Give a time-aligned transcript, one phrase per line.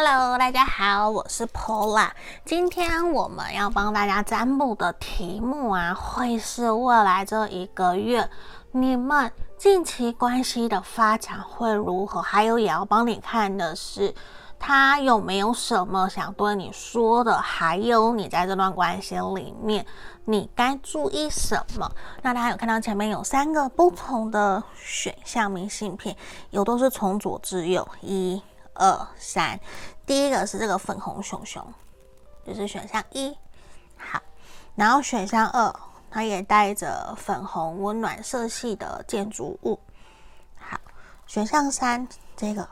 [0.00, 2.10] Hello，大家好，我是 Pola。
[2.44, 8.30] 今天我们要帮大家占卜的题目啊，会是未来这一个月
[8.70, 12.22] 你们近期关系的发展会如何？
[12.22, 14.14] 还有，也要帮你看的是
[14.56, 17.36] 他有没有什么想对你说的？
[17.36, 19.84] 还有，你在这段关系里面，
[20.26, 21.90] 你该注意什么？
[22.22, 26.16] 那大家有看到前面有三个不同的选项明信片，
[26.50, 28.40] 有都是从左至右，一。
[28.80, 29.58] 二三，
[30.08, 31.62] 第一个是这个粉红熊熊，
[32.42, 33.36] 就是选项一。
[33.94, 34.18] 好，
[34.74, 35.70] 然后选项二，
[36.10, 39.78] 它也带着粉红温暖色系的建筑物。
[40.56, 40.80] 好，
[41.26, 42.66] 选项三，这个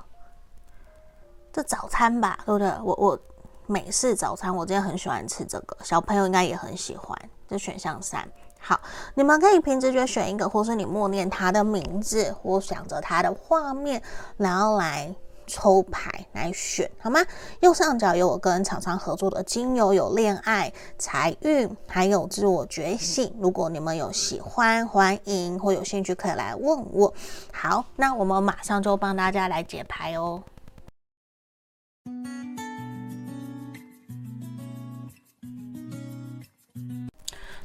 [1.52, 2.72] 这早餐吧，对不对？
[2.82, 3.18] 我我
[3.66, 7.14] 美式早餐，我今天很喜欢吃这个，小朋友应该也很喜欢。
[7.46, 8.26] 这选项三，
[8.58, 8.80] 好，
[9.12, 14.02] 你们可以凭直觉选一个，或是你默念他的名字，或想着他的画面，
[14.38, 15.14] 然后来。
[15.46, 17.20] 抽牌来选好吗？
[17.60, 23.34] 右上角有我跟厂商合作的精油，有恋爱、财运，还有自我觉醒。
[23.38, 27.12] 如果你们有喜欢，欢迎或有兴趣可以来问我。
[27.52, 30.42] 好，那我们马上就帮大家来解牌哦。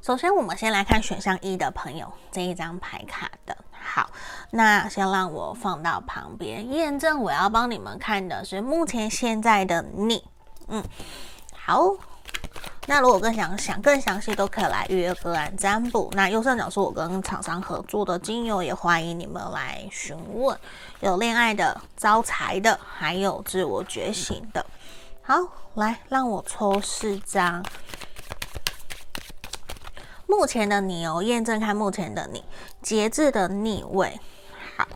[0.01, 3.55] 首先，我们先来看选项一的朋友这一张牌卡的。
[3.83, 4.09] 好，
[4.51, 7.21] 那先让我放到旁边验证。
[7.21, 10.23] 我要帮你们看的是目前现在的你。
[10.67, 10.83] 嗯，
[11.53, 11.91] 好。
[12.87, 16.09] 那如果更想想更详细，都可以来预约个案占卜。
[16.13, 20.57] 那右上角是我跟厂商合作的精油，也欢迎你们来询问。
[20.99, 24.65] 有恋爱的、招财的，还有自我觉醒的。
[25.21, 25.35] 好，
[25.75, 27.63] 来让我抽四张。
[30.31, 32.41] 目前的你哦，验证看目前的你，
[32.81, 34.17] 节制的逆位，
[34.77, 34.87] 好，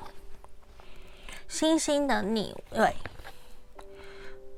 [1.49, 2.95] 星星的逆位，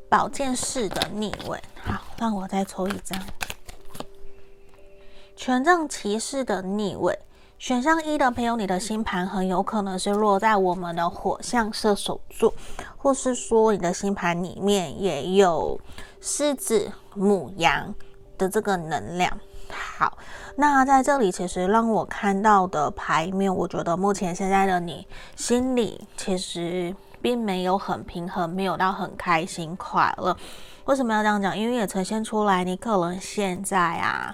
[0.08, 3.20] 宝剑四的逆位，好，让我再抽一张，
[5.36, 7.18] 权杖骑士的逆位，
[7.58, 12.54] 选项一的朋友，你的星盘很有可能是落在我们的火象射手座，
[12.96, 15.82] 或是说你的星盘里面也有
[16.22, 17.96] 狮子、母羊
[18.38, 19.40] 的这个能量。
[19.72, 20.18] 好，
[20.56, 30.36] 那在这里其实让我看到的牌面，我觉得目前现在的你心里其实并没有很平衡，没有到很开心快乐。
[30.86, 31.58] 为什么要这样讲？
[31.58, 34.34] 因为也呈现出来，你可能现在啊。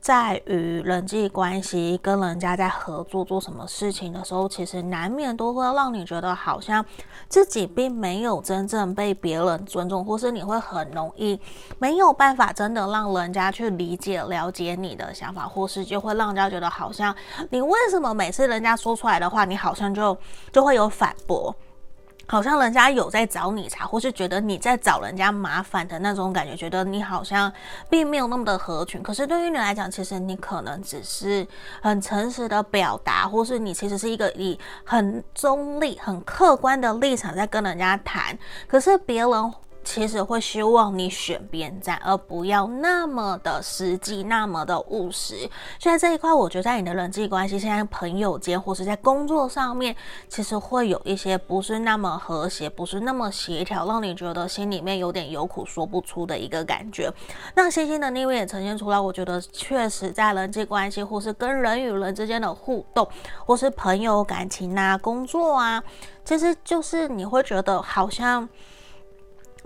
[0.00, 6.84] 在于人际关系跟人家在合作做什么事情的时候，其实难免都会让你觉得好像
[7.28, 11.38] 自己并没有真正被别人尊重，或是你会很容易
[11.78, 17.14] 没有办法真的让人家去理解、了解你的想法，或是就会让人家觉得好像
[17.50, 20.16] 你为什么每次人家说出来的话，你好像就
[20.52, 21.54] 就会有反驳。
[22.28, 27.52] 好像人家有在找你茬，或是觉得你在找人家麻烦的那种感觉，觉得你好像
[27.90, 29.02] 并没有那么的合群。
[29.02, 31.44] 可是对于你来讲，其实你可能只是
[31.82, 38.38] 很诚实的表达，或是你其实是一个以很中立、很客观的立场在跟人家谈。
[38.68, 39.52] 可是别人。
[39.84, 45.48] 其实会希望你选边站，而不要那么的实际，那么的务实。
[45.78, 49.96] 所以在这一块，我觉得在你的人际关系，现在朋友间或是在工作上面，
[50.28, 57.10] 其实会有一些不是那么和谐，不是那么协调，让你觉得心里面有点有苦说不出的一个感觉。
[57.54, 63.08] 那星星的逆位也呈现出来，我觉得确实在人际关系或是跟人与人之间的互动，
[63.46, 65.82] 或是朋友感情啊、工作啊，
[66.24, 68.46] 其实就是你会觉得好像。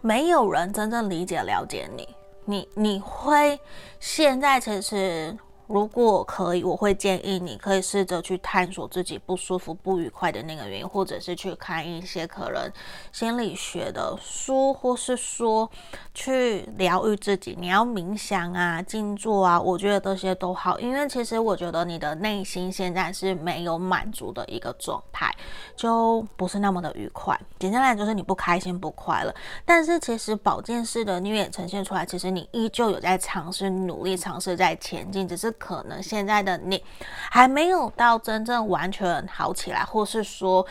[0.03, 2.09] 没有人真正理解了解你，
[2.45, 3.59] 你你会
[3.99, 5.35] 现在其实。
[5.73, 12.71] 如果可以，我会建议你可以试着去探索自己不舒服、不愉快的那个原因，或者是去看一些可能
[13.11, 15.71] 心理学的书，或是说
[16.13, 17.57] 去疗愈自己。
[17.59, 25.35] 你要冥想啊、静坐啊，我觉得这些都好，因为其实我觉得你的内心现在是没有满足的一个状态，
[25.75, 27.41] 就不是那么的愉快。
[27.59, 29.35] 简单来讲，就是你不开心、不快乐。
[29.65, 35.51] 但是其实宝剑四的逆也呈现出来，其实你依旧有在尝试、努力、尝试在前进，只是。
[35.63, 36.85] 可能现在的你
[37.31, 40.67] 还没有到真正完全好起来，或是说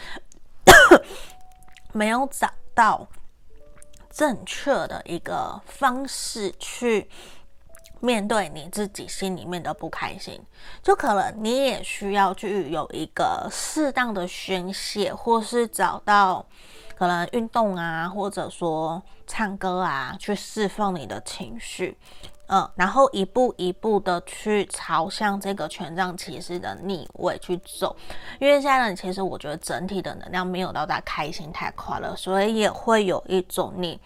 [1.94, 3.08] 没有找到
[4.10, 7.10] 正确的一个方式去
[8.02, 10.42] 面对你自己心里面的不开心，
[10.84, 16.46] 就可能你也需要去有一个适当的宣泄，或是找到
[16.98, 21.98] 可能运动啊，或者说唱歌啊，去释放你的情绪。
[22.54, 27.96] 嗯，然后一步一步的去朝向这个权杖骑士的逆位去走，
[28.42, 33.98] 因为现在呢，其实我觉得整体的能量没有到达开心太快了，所以也会有一种你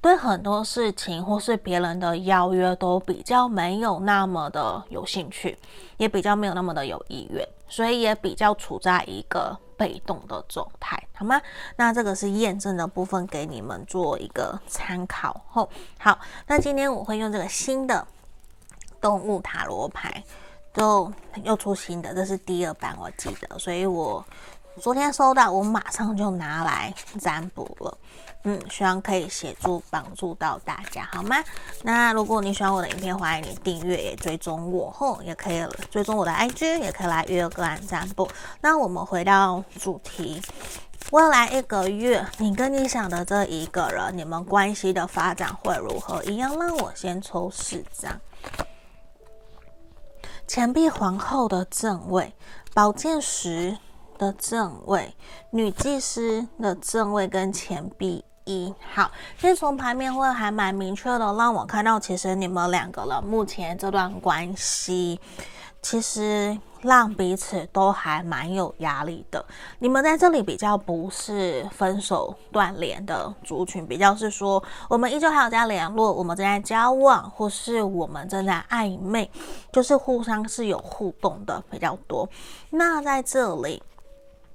[0.00, 5.56] 对很多事情或是别人的邀约都比较没有那么的有兴趣，
[5.98, 11.40] 也比较没有那么的有意愿，所以也比较处在一个被动的状态，好吗？
[11.76, 15.40] 那这个是验证的部分，给你们做一个参考。
[15.48, 15.68] 后
[15.98, 18.06] 好，那今天我会用这个新的
[19.00, 20.22] 动物塔罗牌，
[20.74, 21.12] 就
[21.44, 24.24] 又出新的，这是第二版，我记得，所以我
[24.78, 27.98] 昨天收到，我马上就拿来占卜了。
[28.44, 31.42] 嗯，希望可以协助帮助到大家，好吗？
[31.82, 38.28] 那如果你喜欢我的影片，欢迎你订阅也追踪我，吼也可以追踪我的 IG，也可以来约个案占卜。
[38.60, 40.40] 那我们回到主题，
[41.10, 46.22] 未来一个月，你跟你想的这一个人，你们关系的发展会如何？
[46.22, 48.20] 一样，让我先抽四张：
[50.46, 52.32] 钱币皇后的正位，
[52.72, 53.76] 宝剑十
[54.18, 55.14] 的正位，
[55.50, 58.24] 女祭司的正位，跟钱币。
[58.50, 65.20] 一好，其实从牌面会还蛮明确的，让我看到，其实你们两个人目前这段关系，
[65.82, 69.44] 其实让彼此都还蛮有压力的。
[69.80, 79.30] 你们在这里比较不是分手断联的族群，比较是说我们依旧还有在联络，我们正在交往，或是我们正在暧昧，
[79.70, 82.26] 就是互相是有互动的比较多。
[82.70, 83.82] 那在这里。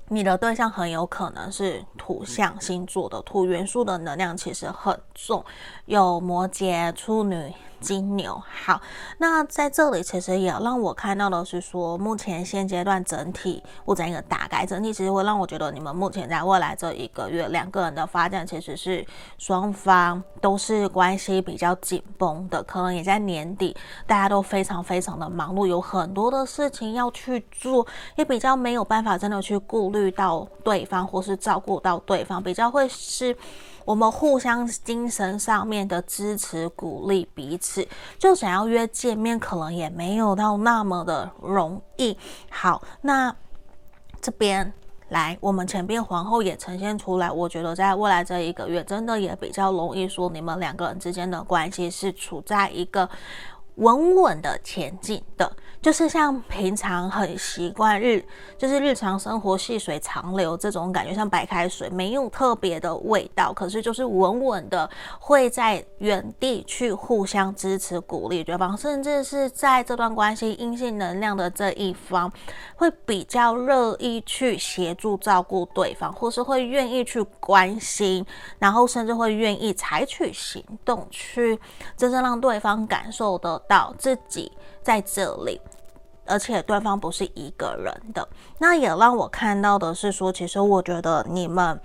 [0.10, 5.44] 你的对象很有可能是土象星座的，土元素的能量其实很重，
[5.86, 7.54] 有摩羯、处女。
[7.84, 8.82] 金牛好，
[9.18, 19.06] 那在这里其实也让我看到的是说，目前现阶段整体或整一个大概整体，其实会让我觉得你们目前在未来这一个月两个人的发展，其实是
[19.38, 23.76] 双方都是关系比较紧绷的，可能也在年底，
[24.08, 27.86] 大家都非常非常的忙碌，有很多的事情要去做，
[28.16, 33.36] 也比较没有办法真的去顾虑到对方或是照顾到对方，比较会是。
[33.86, 37.88] 我们互相精神上面的支持、鼓励彼此，
[38.18, 42.18] 就想要约见面，可能也没有到那么的容易。
[42.50, 43.36] 好，那
[44.22, 44.72] 这边
[45.10, 47.30] 来，我们钱币皇后也呈现出来。
[47.30, 53.10] 我觉得在未来这一个月，真的也比较容易说，你们两个人之间的关系是处在一个
[53.76, 55.52] 稳稳的前进的。
[55.84, 58.24] 就是像平常很习惯日，
[58.58, 64.90] 就是日常生活细水长流这种感觉，像白开水，没有特别的味道，可是就是稳稳的
[65.20, 72.32] 会在原地去互相支持鼓励对方，甚至是在这段关系阴性能量的这一方，
[72.78, 78.26] 会比较乐意去协助照顾对方，或是会愿意去关心，
[78.58, 81.60] 然后甚至会愿意采取行动去
[81.98, 84.50] 真正让对方感受得到自己
[84.82, 85.60] 在这里。
[86.26, 88.28] 而且对方不是一个人的，
[88.60, 91.80] 那也让我看到的是说，其实我觉得你们。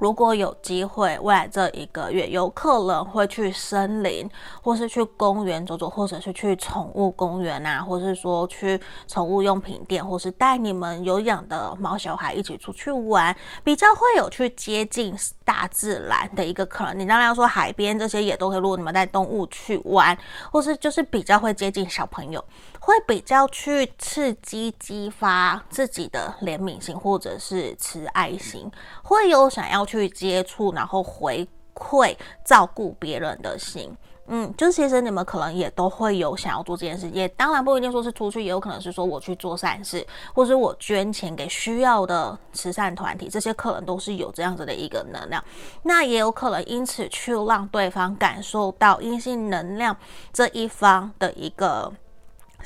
[0.00, 4.30] 如果有机会，未来这一个月有可能会去森林，
[4.62, 15.12] 或是去公园走走，或者是去宠物公园啊，或是说去宠物用品店，或是带你们有养的猫小孩一起出去玩，比较会有去接近
[15.44, 16.96] 大自然的一个可能。
[16.96, 20.16] 你当然要说海边这些也都可以，如果你们带动物去玩，
[20.52, 22.44] 或是就是比较会接近小朋友，
[22.88, 28.70] 会比较去刺激激发自己的怜悯心或者是慈爱心，
[29.02, 29.88] 会有想要。
[29.88, 33.90] 去接触，然后回馈照顾别人的心，
[34.26, 45.42] 嗯，就是其实你们可能也都会有想要做这件事，也当然不一定说是出去，也有可能是说我去做善事，或者我捐钱给需要的慈善团体，这些可能都是有这样子的一个能量。
[45.84, 49.96] 那也有可能因此去让对方感受到阴性能量
[50.34, 51.90] 这一方的一个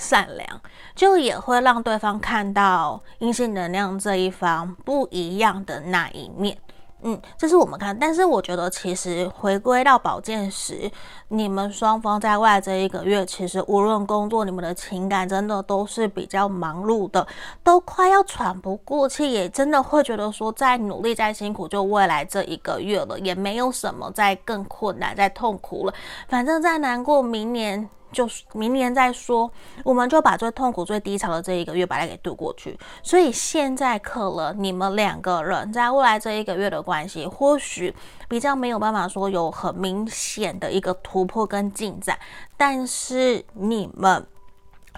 [0.02, 0.61] 善良，
[0.97, 6.59] 就也会让对方看到阴性能量这一方不一样的那一面。
[7.04, 10.88] 嗯，这是我们看，但是我觉得其实回归到宝剑十，
[11.28, 17.26] 你们双方在外这一个月，其实无论工作，你们的情感真的都是比较忙碌的，
[17.64, 25.94] 都快要喘不过气，也真的会觉得说再努力再辛苦，就未来这一个月了，也没有什么再更困难、再痛苦了，
[26.28, 27.88] 反正再难过，明年。
[28.12, 29.50] 就明年再说，
[29.83, 32.78] 我们就把最痛苦、最低潮的这一个月把它给度过去。
[33.02, 37.95] 所以现在可能你们两个人在未来这一个月的关系，或许
[38.28, 42.19] 比较没有办法说有很明显的一个突破跟进展，
[42.57, 44.26] 但是你们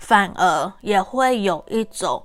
[0.01, 2.23] 反而也会有一种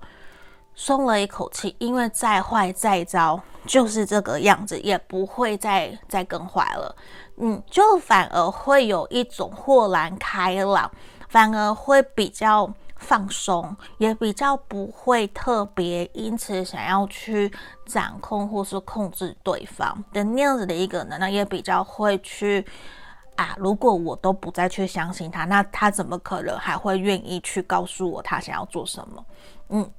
[0.74, 6.96] 松了一口气，因为再坏再糟就是这个样子，也不会再再更坏了。
[7.39, 10.91] 嗯，就反而会有一种豁然开朗，
[11.29, 17.51] 反而会比较放松，也比较不会特别因此想要去
[17.86, 22.65] 掌控或是控制对方的那样子的一个能量，也比较会去
[23.38, 29.25] 啊，如果我都不再去相信他，那他怎么可能还会愿意去告诉我他想要做什么？
[29.69, 29.91] 嗯。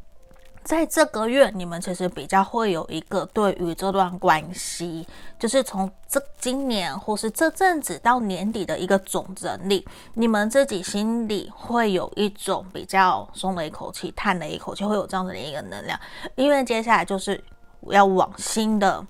[0.62, 5.06] 在这个月，你们其实比较会有一个对于这段关系，
[5.38, 15.98] 就是从这今年或是这阵子到年底的一个总整理，你们自己心里会有一种比较松了一口气、叹了一口气，会有这样子的一个能量，
[16.36, 17.42] 因为接下来就是
[17.88, 19.04] 要往新的。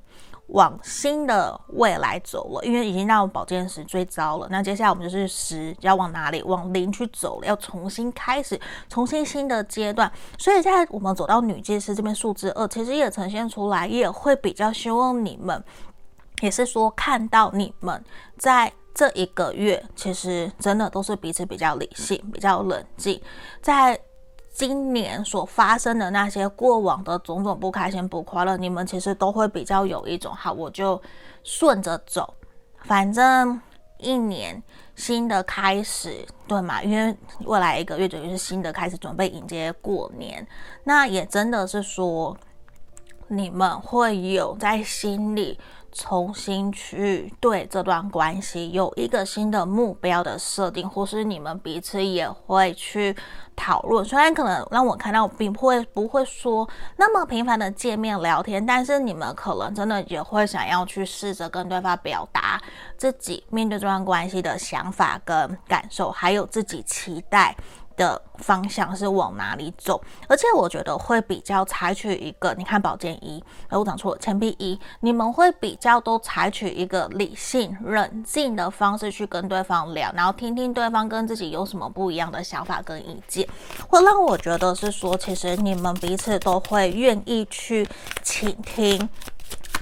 [0.53, 4.49] 往新的未来走了，因为已经到宝剑十最糟了。
[4.51, 6.43] 那接下来我们就是十，要往哪里？
[6.43, 10.11] 往零去走了，要重新开始，重新新的阶段。
[10.39, 15.63] 所以在我们走到女祭司这边数字二，其实也呈现出来，也会比较希望你们，
[16.41, 18.05] 也是说看到你们
[18.37, 23.21] 在这一个月，其实真的都是彼此比较理性、比较冷静，
[23.63, 24.01] 在。
[24.61, 31.01] 今年所发生的那些过往的种种不开心、不快乐，你们其实都会比较有一种好，我就
[31.43, 32.35] 顺着走，
[32.85, 33.59] 反正
[33.97, 34.63] 一年
[34.95, 36.83] 新的开始，对吗？
[36.83, 40.47] 因为未来一个月等于是新的开始，准备迎接过年，
[40.85, 42.37] 那也真的是说，
[43.29, 45.59] 你们会有在心里。
[45.93, 53.15] 重新去对这段关系有一个新的目标的设定，或是你们彼此也会去
[53.57, 54.05] 讨论。
[54.05, 62.61] 虽然可能让我看到并不会不会说那么频繁的见面聊天，但是你们可能真的也会想要去试着跟对方表达
[62.97, 67.57] 自己面对这段关系的想法跟感受，还有自己期待
[68.01, 83.47] 的方向是往哪里走，而且我觉得会比较采取一个，你看宝剑一，哎，我讲错了，钱币一，你们会比较都采取一个理性、冷静的方式去跟对方聊，然后听听对方跟自己有什么不一样的想法跟意见，
[83.87, 87.87] 会让我觉得是说，其实你们彼此都会愿意去
[88.23, 89.07] 倾听。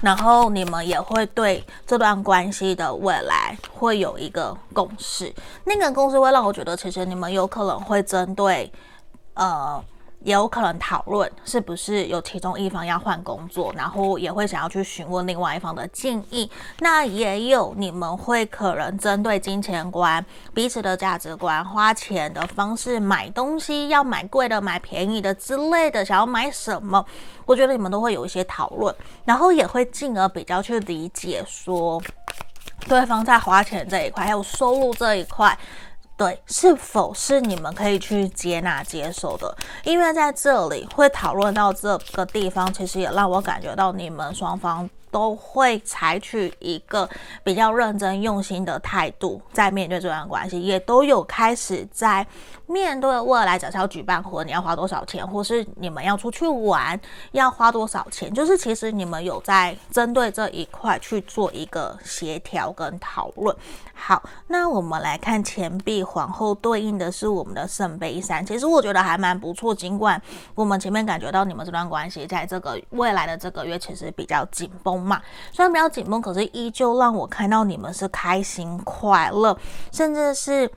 [0.01, 5.33] 然后你们也会对这段关系的未来会有一个共识，
[5.65, 8.71] 那个共识会让我觉得，其实你们有可能会针对，
[9.33, 9.83] 呃。
[10.21, 16.49] 也有可能讨论是不是有其中一方要换工作，然后也会想要去询问另外一方的建议。
[16.79, 20.23] 那也有你们会可能针对金钱观、
[20.53, 27.05] 彼此的价值观、花钱的方式、买东西要买贵的、买便宜的之类的，想要买什么，
[27.45, 32.01] 我觉得你们都会有一些讨论，然后也会进而比较去理解说，
[32.87, 35.57] 对方在花钱这一块还有收入这一块。
[36.19, 39.55] 对，是否是你们可以去接纳、接受的？
[39.85, 44.89] 因为在这里会讨论到这个地方，其实也让我感觉到你们双方。
[45.11, 47.09] 都会采取一个
[47.43, 52.25] 比较认真用心的态度，在面对这段关系，也都有开始在
[52.67, 56.99] 面对未来，假设要举办婚礼要花多少钱，或是你们要出去玩
[57.31, 63.55] 要花多少钱，就是其实你们有在针对这一块去做一个协调跟讨论。
[63.93, 70.21] 好，那我们来看钱币皇后对应的是我们的圣杯三，其实我觉得还蛮不错，尽管
[70.55, 74.98] 我们前面感觉到你们这段关系在这个未来的这个月其实比较紧绷。
[75.01, 79.57] 嘛，虽然比较紧绷，可是依旧让我看到你们是开心快乐，
[79.91, 80.71] 甚至是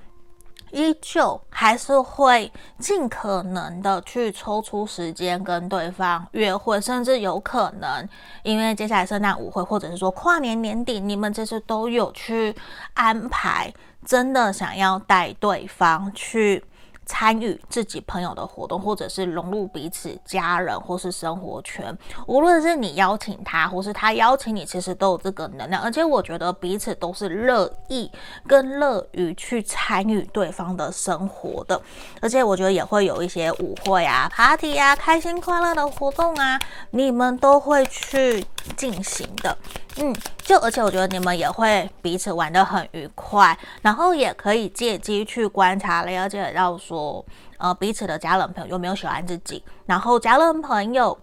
[0.71, 8.09] 依旧还是会尽可能的去抽出时间跟对方约会，甚至有可能
[8.43, 12.57] 因为接下来圣诞舞会或者是说跨年年底，你们这次都有去
[12.95, 13.73] 安排，
[14.05, 16.65] 真的想要带对方去。
[17.13, 21.95] 参与自己朋友的活动，或者是融入彼此家人或是生活圈，
[22.27, 25.83] 无论是你邀请他，或是他邀请你，其实都有这个能量。
[25.83, 28.11] 而且我觉得彼此都是乐意
[28.47, 31.79] 跟乐于去参与对方的生活的。
[32.23, 36.59] 而且我觉得也会有一些舞会啊、party 啊、开心快乐的活动啊，
[36.93, 38.43] 你们都会去
[38.77, 39.57] 进行的。
[39.97, 47.25] 嗯，就而且我觉得你们也会彼此玩得很愉快，然后也可以借机去观察了解到说，
[47.59, 51.19] 呃，彼此的家人朋友有没有喜欢自己，然后家人朋友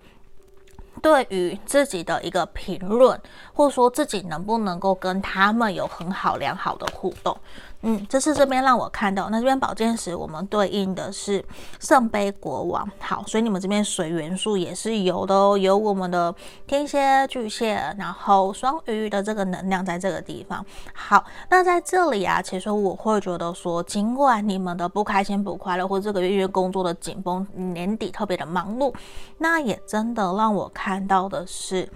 [1.02, 3.20] 对于自己的一个评论，
[3.54, 7.36] 或者说自己能不能够跟他们有很好良好的互动。
[7.82, 11.44] 嗯，这是这边让我看到，那这边宝剑十我们对应的是
[11.80, 12.86] 圣杯国王。
[13.00, 16.36] 好，所以你们这边水元素也是有的哦，有我们的
[16.68, 20.66] 天蝎、巨蟹，然后双鱼的这个能量在这个地方。
[20.94, 28.94] 好，那在这里啊，其实我会觉得说，尽管你们的不开心、不快乐，或这个月月工作的紧绷，年底特别的忙碌，
[29.38, 31.90] 那也真的让我看到的是。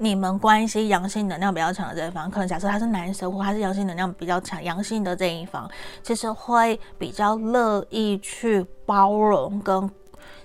[0.00, 5.68] 你们关系阳性能量比较强的这一方，可能假设他是男生，或他是阳性能量比较强、阳性的这一方，
[6.02, 9.90] 其实会比较乐意去包容跟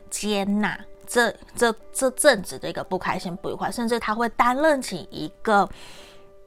[0.09, 5.69] 接纳这这这阵子的一个不开心、不愉快，甚至他会担任起一个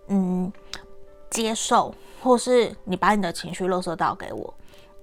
[0.09, 0.53] 嗯
[1.31, 4.53] 接受，或是你把你的情绪垃圾倒给我。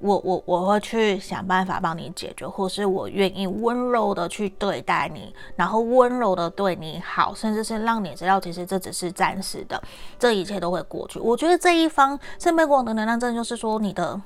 [0.04, 9.82] 我我我会去想办法帮你解决，或是我愿意温柔的去对待你，然后温柔的对你好，甚至是让你知道，其实这只是暂时的，
[10.20, 11.20] 这一切都会过去。
[11.20, 14.20] 我觉得这一方圣杯国王的能量，真的就是说你的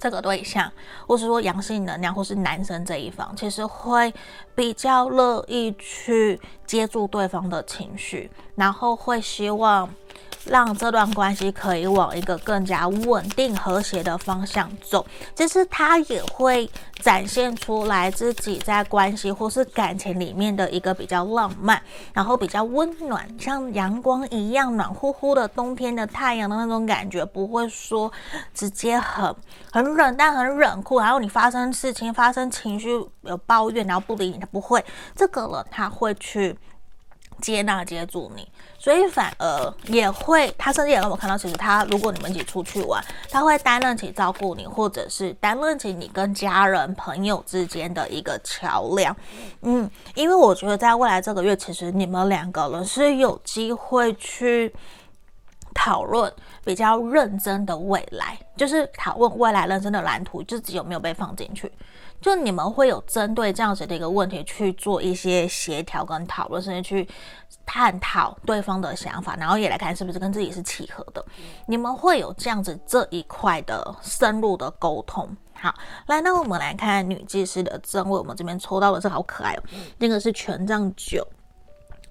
[0.00, 0.68] 这个对象，
[1.06, 4.12] 或是说阳性能量，或是男生这一方，其实会
[4.56, 9.88] 比较乐意去接住对方的情绪，然后会希望。
[10.44, 15.04] 让这段关系可以往一个更加稳定和谐的方向走，
[15.34, 16.68] 其实他也会
[17.00, 21.80] 展现出来自己在关系或是感情里面的一个比较浪漫，
[22.12, 28.10] 然后比较温暖，像阳光一样暖乎乎的冬天的太阳的那种感觉，不会说
[28.54, 29.34] 直接很
[29.70, 32.90] 很冷但、很冷酷，然后你发生事情、发生情绪
[33.22, 36.56] 有抱怨，然后不理你，他不会，这个了他会去。
[37.40, 38.46] 接纳接住你，
[38.78, 49.16] 所以反而也会，他甚至也让我看到，其实他如果你们一起出去玩，他会担任起照顾你，或者是担任起你跟家人朋友之间的一个桥梁。
[49.62, 54.74] 嗯，因为我觉得在未来这个月，其实你们两个人是有机会去
[55.74, 56.32] 讨论
[56.68, 61.72] 比较认真的未来，就是讨论未来人生的蓝图，自己有没有被放进去。
[62.20, 67.08] 就你们会有针对这样子的一个问题去做一些协调跟讨论，甚至去
[67.64, 71.24] 探讨对方的想法，然后也来看是不是跟自己是契合的。
[71.64, 75.26] 你们会有这样子这一块的深入的沟通。
[75.54, 75.74] 好，
[76.08, 79.62] 来，那我们来看女技师的正位，我们这边抽到的是好可爱哦，
[79.96, 81.26] 那个是权杖九。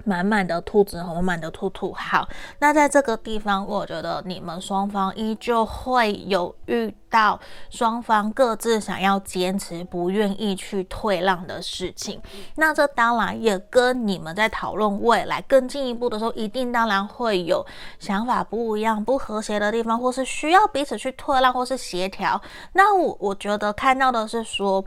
[0.08, 1.92] 满满的兔子和，满满的兔兔。
[1.92, 2.28] 好，
[2.60, 7.38] 那在这个地方，我觉得你们双方依旧会有遇到
[7.70, 12.22] 双方各自想要坚持、不愿意去退让的事情。
[12.56, 17.66] 那这当然也跟你们在讨论未来更进一步的时候，一定当然会有
[18.00, 22.42] 想法不一样、不和谐的地方，或是需要彼此去退让或是协调。
[22.72, 24.82] 那我我觉得看到的是说。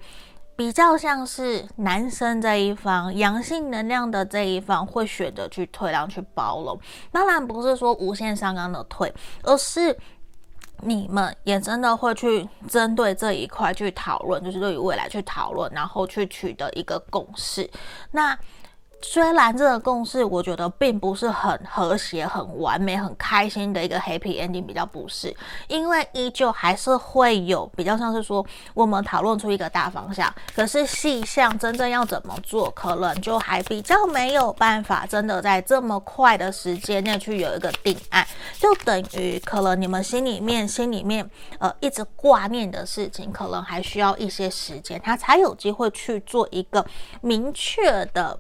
[0.61, 6.79] 比较像是男生这一方，阳性能量的这一方会选择去退让、去包容。
[7.11, 9.11] 当然不是说无限上纲的退，
[9.43, 9.97] 而是
[10.83, 17.67] 你们也真的会去针对这一块去讨论，就是对于未来去讨论，然后去取得一个共识。
[18.11, 18.39] 那。
[19.03, 25.35] 虽然这个共识，我觉得并不是很和谐、很完美、很开心的一个 happy ending，比较不是，
[25.69, 38.27] 因为依旧还是会有比较像是说，我们讨论出一个大方向，可是细项真正要怎么做，可能就还比较没有办法，真的在这么快的时间内去有一个定案，
[38.59, 46.85] 就等于可能你们心里面、心里面呃一直挂念的事情，可能还需要一些时间，他才有机会去做一个
[47.23, 48.39] 明确的。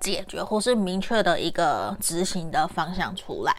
[0.00, 3.54] 解决或是明确的一个执行的方向出来，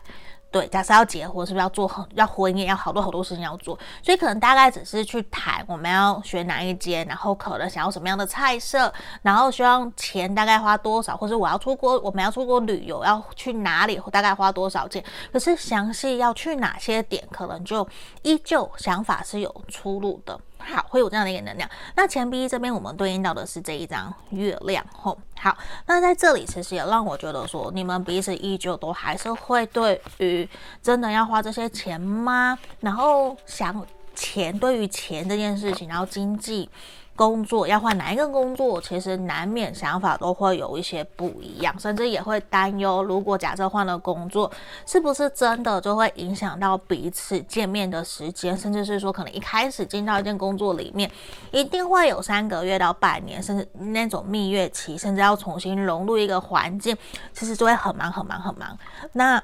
[0.50, 17.88] 对，假设要结婚，是不是要做很要婚宴，要好多好多事情要做，所以可能大概只是去谈我们要选哪一间，然后可能想要什么样的菜色，然后希望钱大概花多少，或者我要出国，我们要出国旅游要去哪里，大概花多少钱，可是详细要去哪些点，可能就
[18.22, 20.40] 依旧想法是有出入的。
[20.68, 21.70] 好，会有这样的一个能量。
[21.96, 25.18] 那钱币这边我们对应到的是这一张月亮吼。
[25.40, 30.48] 好，那在这里其实也让我觉得说，你们彼此依旧都还是会对于
[30.82, 32.58] 真的要花这些钱吗？
[32.82, 36.70] 然后想钱，对于钱这件事情，然后经济。
[37.18, 44.50] 工作要换哪一个工作，其实难免想法都会有一些不一样，甚至也会担忧，如果假设换了工作，
[44.86, 51.12] 是不是真的就会影响到彼此见面的时间，甚至是说可能一开始进到一件工作里面，
[51.52, 56.96] 一定会有三个月到半年，甚至那种蜜月期，甚至要重新融入一个环境，
[57.34, 58.78] 其实就会很忙很忙很忙。
[59.14, 59.44] 那。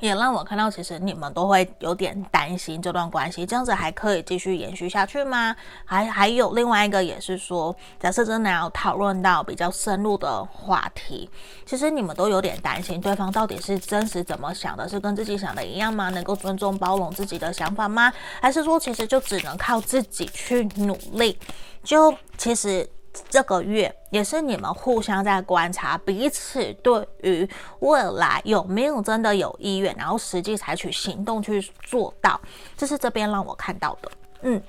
[0.00, 5.54] 也让我看到，其实你们都会有点担心这段关系，这样子还可以继续延续下去吗？
[5.84, 11.30] 还还有另外一个也是说，假设真的要讨论到比较深入的话题，
[11.64, 16.10] 其实你们都有点担心对方到底是真实怎么想的，是跟自己想的一样吗？
[16.10, 18.12] 能够尊重包容自己的想法吗？
[18.40, 21.38] 还是说其实就只能靠自己去努力？
[21.82, 22.88] 就其实。
[23.28, 27.48] 这个月也是你们互相在观察彼此对于
[27.80, 32.40] 未来有没有真的有意愿，然后实际采取行动去做到，
[32.76, 34.10] 这是这边让我看到的。
[34.42, 34.62] 嗯，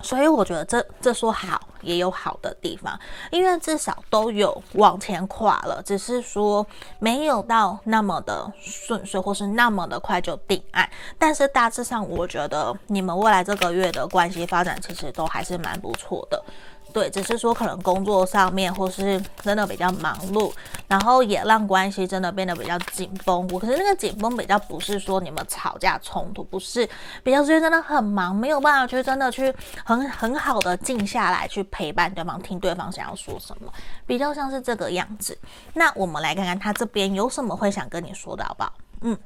[0.00, 2.98] 所以我觉得这这说好也有好的地方，
[3.30, 6.64] 因为至少都有往前跨了，只是说
[6.98, 10.88] 没有到那么的顺遂，或是那么的快就定案。
[11.18, 16.42] 但是大致上，我觉得你们未来这个月的关系发展其实都还是蛮不错的。
[16.92, 20.52] 对，只是说可能工作上面或是真的比较忙碌，
[20.86, 23.48] 然后也让关系真的变得比较紧绷。
[23.52, 26.88] 我可是那个紧绷比较不是说你们吵架冲突，不是，
[27.22, 29.52] 比较是真的很忙，没有办法去真的去
[29.84, 33.72] 很很好的静下来去陪伴对方，听对方想要说什么，
[34.06, 35.36] 比较像是这个样子。
[35.74, 38.72] 那我们来看看他这边有什么会想跟你说的好不好？
[39.00, 39.18] 嗯，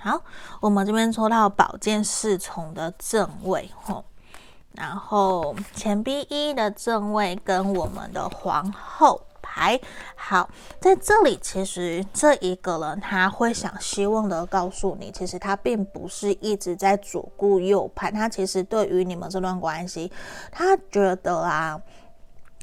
[0.00, 0.20] 好，
[0.60, 4.04] 我们这边抽到宝剑侍从的正位，吼。
[4.74, 9.80] 然后钱币一的正位跟我们的皇后牌，
[10.16, 10.48] 好，
[10.80, 20.10] 在这里其实这一个人他会想希望的告诉你，其实他并不是一直在左顾右盼，他其实对于你们这段关系，
[20.50, 21.80] 他觉得啊。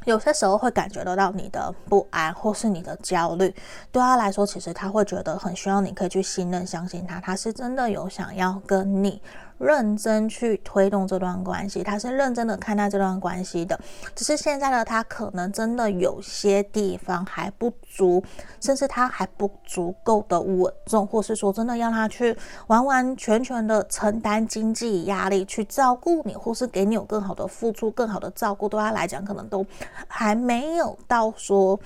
[0.06, 3.54] 有些时候会感觉得到你的不安或是你的焦虑，
[3.92, 9.22] 对他来说，其实他会觉得很需要你可以去信任、相信他，他是真的有想要跟你
[9.62, 13.80] 认真去推动这段关系，他是认真的看待这段关系的。
[14.16, 18.24] 只是现在的他可能真的有些地方还不足，
[18.60, 22.36] 甚至他还不足够的稳重，或是说真的要他去
[22.68, 29.66] 完完全全的承担经济压力，去照顾你，或是给你有更好的付出、更好的照顾，对他来讲可能都。
[30.08, 31.80] 还没有到说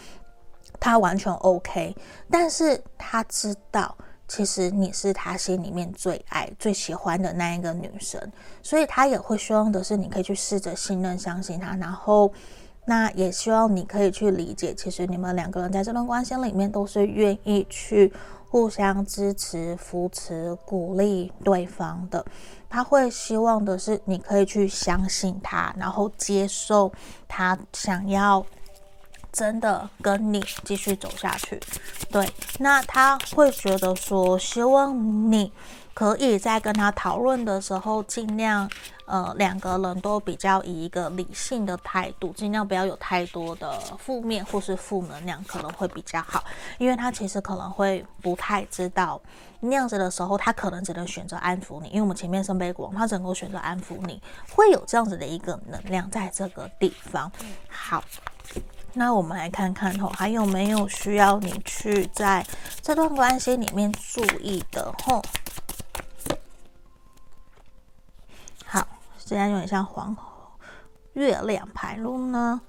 [0.79, 1.95] 他完全 OK，
[2.29, 3.95] 但是他知道
[4.27, 8.19] 其实你是他心里面最爱、最喜欢的那一个女生，
[8.63, 12.31] 所以他也会希望的是你可以去试着信任、相信他，然后
[12.85, 18.11] 那也希望你可以去理解，其实你们两个人在这段关系里面都是愿意去
[18.49, 22.25] 互相支持、扶持、鼓励对方的。
[22.69, 26.91] 他会希望的是，你可以去相信他，然后接受
[27.27, 28.45] 他想要
[29.35, 31.59] 真的跟你继续走下去。
[32.09, 35.51] 对，那他会觉得说，希望你
[35.93, 38.69] 可以在跟他讨论的时候，尽量。
[39.07, 46.43] 呃，两个人都比较以一个理性的态度，尽量不要有太多的负面或是负能量，可能会比较好。
[46.79, 49.21] 因为他其实可能会不太知道
[49.59, 51.89] 那样子的时候，他可能只能选择安抚你。
[51.89, 54.19] 因为我们前面圣杯国王，他只能够选择安抚你，
[54.49, 57.31] 会有这样子的一个能量在这个地方。
[57.69, 58.03] 好，
[58.97, 62.45] 那我们来看看吼，还有没有需要你去在
[62.81, 65.21] 这段关系里面注意的吼？
[68.65, 70.15] 好，现在有点像黄、
[71.12, 72.62] 月亮牌路呢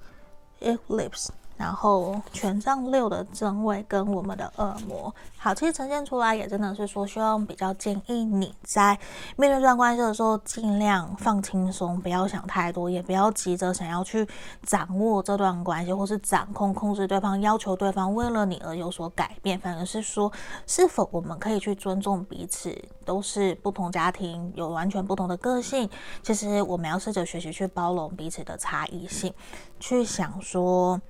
[0.59, 1.29] ，Eclipse。
[1.57, 8.97] 然后权杖六的正位跟我们的恶魔，好，其实呈现出来也真的是说，希望比较建议你在
[9.35, 14.27] 面对这段关系的时候，尽量放轻松，不要想太多，也不要急着想要去
[14.61, 19.59] 掌握这段关系，或是掌控、控制对方，要求对方为了你而有所改变。
[19.59, 20.31] 反而是说，
[20.67, 22.71] 是否我们可以去尊重彼此，
[23.03, 25.89] 都是不同家庭，有完全不同的个性。
[26.21, 29.33] 其实我们要试着学习去包容彼此的差异性，
[29.79, 31.01] 去想说。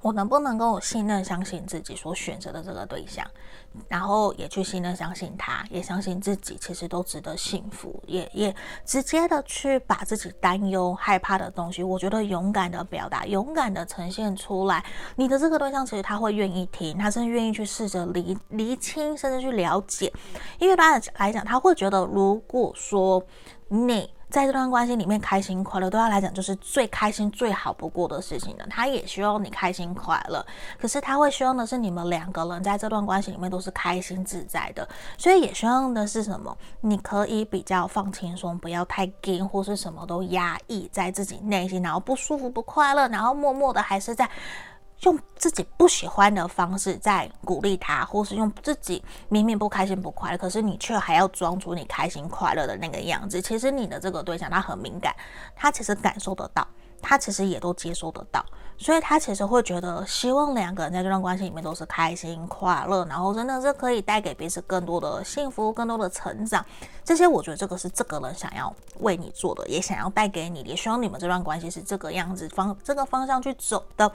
[0.00, 3.26] 我能不能够信任、相信自己所选择的这个对象，
[3.88, 14.84] 然后也去信任、相信他，也相信自己其实都值得幸福，也也直接的去把自己担忧、害怕的东西，我觉得勇敢的表达、勇敢的呈现出来。
[15.16, 20.12] 你的这个对象其实他会愿意听，他甚至愿意去试着厘厘清，甚至去了解。
[20.58, 23.22] 因为他来讲，他会觉得，如果说
[23.68, 24.10] 你。
[24.30, 28.66] 在这段关系里面，开心快乐对他来讲就是最开心、最好不过的事情了。
[28.68, 30.44] 他也希望你开心快乐，
[30.78, 34.86] 可是他会希望的是你们两个人在这段关系里面都是开心自在的。
[35.16, 36.56] 所以也希望的是什么？
[36.82, 44.28] 你可以比较放轻松，不要太紧，或是什么都压抑在自己内心，然后不舒服、不快乐，然后默默的还是在。
[45.02, 53.40] 用自己不喜欢的方式在鼓励他，或是用自己明明不开心不快乐，可是你却还要装出你开心快乐的那个样子。
[53.40, 55.14] 其实你的这个对象他很敏感，
[55.54, 56.66] 他其实感受得到，
[57.00, 58.44] 他其实也都接收得到，
[58.76, 66.64] 所以他其实会觉得希望两个人在这段关系里面都是开心快乐，然后真的是可以带给彼此更多的幸福、更多的成长。
[67.04, 74.10] 这些我觉得这个是这个人想要为你做的，也想要带给你，也希望你们这段关系是这个样子方这个方向去走的。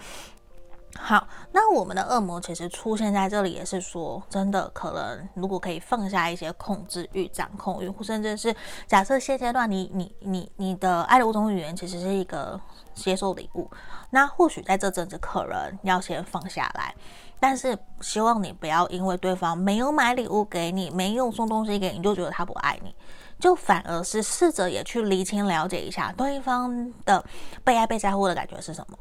[0.96, 8.56] 好，那我们的恶魔其实出现在这里，也是说，真的可能，如果可以放下一些控制欲、掌控欲，甚至是
[8.88, 12.60] 假设现阶段你、你、你、你的爱的五种语言其实是一个
[12.94, 13.70] 接受礼物，
[14.12, 16.94] 那或许在这阵子可能要先放下来，
[17.40, 22.96] 但是希望你不要因为对方没有买礼物给你，没有送东西给你，就觉得他不爱你。
[23.40, 27.22] 就反而是试着也去厘清了解一下对方的
[27.64, 28.98] 被爱被在乎的感觉是什么。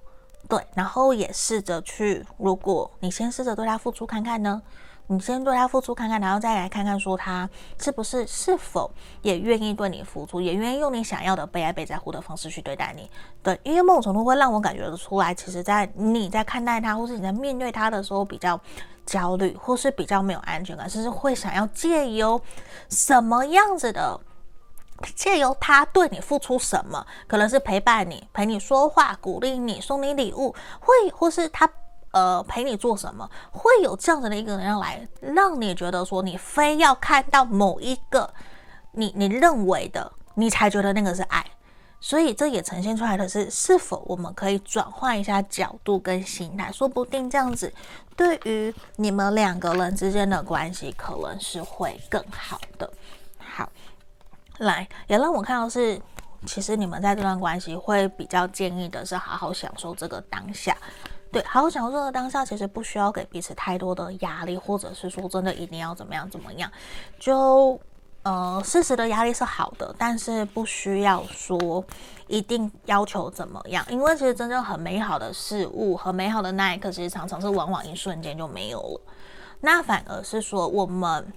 [0.49, 4.61] 对，然后也试着去，如果你先试着对他付出看看呢？
[5.09, 13.11] 你先对他付出看看，然后再来看看说他是不是是否也愿意对你付出，也愿意用你想要的被爱被在乎的方式去对待你。
[13.43, 18.59] 对，因为某种程度会让我感觉得出来，其实在你在看待他，或是你在面对他的时候比较
[19.05, 22.41] 焦虑，或是比较没有安全感，甚至会想要借由
[22.89, 24.19] 什么样子的。
[25.17, 31.69] 借由他对你付出什么，可能是陪伴你、陪你说话、鼓励你、送你礼物，会或是他
[32.13, 38.33] 呃陪你做什么，会有这样子的一个人来让你觉得说，你非要看到某一个
[38.93, 41.45] 你你认为的，你才觉得那个是爱。
[42.01, 47.73] 所以这也呈现出来的是，是否我们可以转换一下角度跟心态，说不定这样子
[48.17, 52.89] 对于你们两个人之间的关系，可能是会更好的。
[53.39, 53.69] 好。
[54.63, 56.01] 来，也让我看到是，
[56.47, 60.77] 其实你们在这段关系会比较建议的是好好享受这个当下，
[61.31, 66.71] 对，好好享受这个当下，其实不需要给彼此太多的压力，或者是说真的一定要怎么样怎么样，
[67.19, 67.79] 就
[68.23, 71.85] 呃，适时的压力是好的，但是不需要说
[72.29, 79.01] 一定要求怎么样，因为其实真正很美好的事物和美好的那一刻，其实常常是往往一瞬间就没有了，
[79.61, 81.33] 那反而是说我们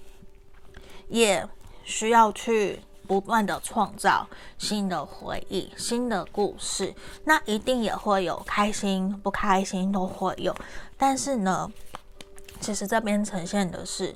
[1.10, 1.48] 也
[1.84, 2.82] 需要去。
[3.06, 10.54] 不断的创造新的回忆、新的故事，那一定也会有开心、不开心都会有。
[10.98, 11.72] 但是呢，
[12.60, 14.16] 其实这边呈现的是，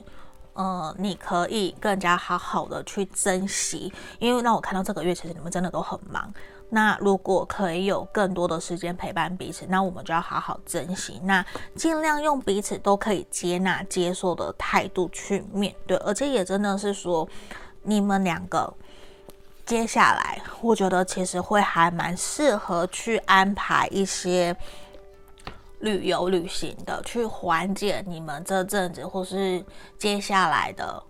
[0.54, 6.34] 呃，你可以更加好好的去珍惜，因为让我看到这个月其实你们真的都很忙。
[6.72, 11.44] 那如果可以有更多的时间陪伴彼此，那我们就要好好珍惜，那
[11.76, 17.28] 尽量用彼此都可以接纳、接受的态度去面对，而且也真的是说。
[17.84, 18.74] 你们两个
[19.66, 24.56] 接下来，我觉得其实会还蛮适合去安排一些
[25.80, 29.64] 旅游旅行的，去缓解你们这阵子或是
[29.98, 31.02] 接下来的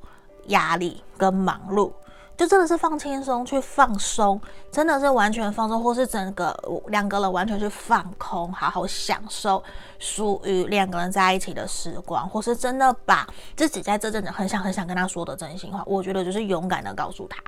[0.48, 1.92] 压力跟忙碌，
[2.40, 4.40] 就真的是放轻松，去放松，
[4.72, 9.62] 真的是完全放松，或是整个两个人完全去放空，好好享受
[10.00, 17.44] 属于两个人在一起的时光，或是真的把自己在这阵子很想很想跟他说的真心话，我觉得就是勇敢的告诉他。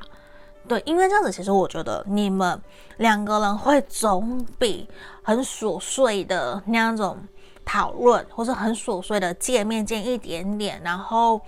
[0.68, 2.62] 对，因为这样子，其实我觉得你们
[2.98, 4.86] 两个人会总比
[5.24, 7.18] 很琐碎的那样种
[7.64, 11.40] 讨论，或是很琐碎的见面见一点点，然后。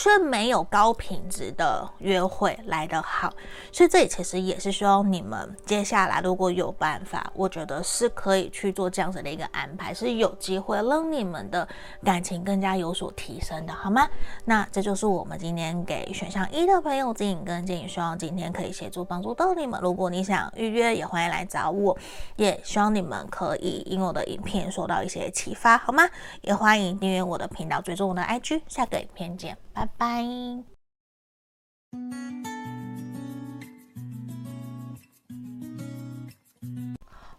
[0.00, 3.34] 却没有高品质的约会来得好，
[3.72, 11.66] 所以这里其实也是需要你们接下来如果有办法，我觉得是可以去做这样子的一个安排，是有机会让你们的
[12.04, 14.08] 感情更加有所提升的，好吗？
[14.44, 19.80] 那这就是我们今天给选项一的朋友指引跟建议，希望今天可以协助帮助到你们。
[19.82, 21.98] 如果你想预约，也欢迎来找我，
[22.36, 26.04] 也希望你们可以因我的影片受到一些启发，好吗？
[26.42, 29.58] 也欢迎订阅我的频道，追踪我的 IG，下个影片见。
[29.78, 30.24] 拜拜。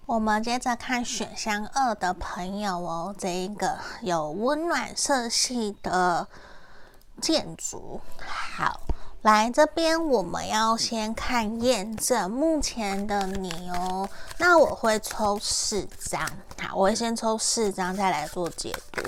[0.06, 6.30] 我们接着看选项二的朋友哦，这一个有温暖色系的
[7.22, 8.80] 建筑，好。
[9.22, 14.08] 来这边，我们要先看验证目前的你哦。
[14.38, 16.22] 那我会抽四张，
[16.58, 19.02] 好，我会先抽四张，再来做解读。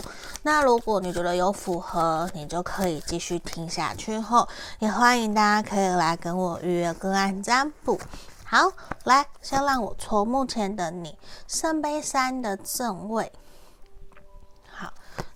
[0.43, 4.19] 那如果你觉得有符合，你就可以继续听下去。
[4.19, 4.45] 后
[4.79, 7.97] 也欢迎大家可以来跟我预约个案占卜。
[8.43, 8.69] 好，
[9.05, 13.31] 来，先让我抽目前的你，圣杯三的正位，
[14.69, 14.91] 好，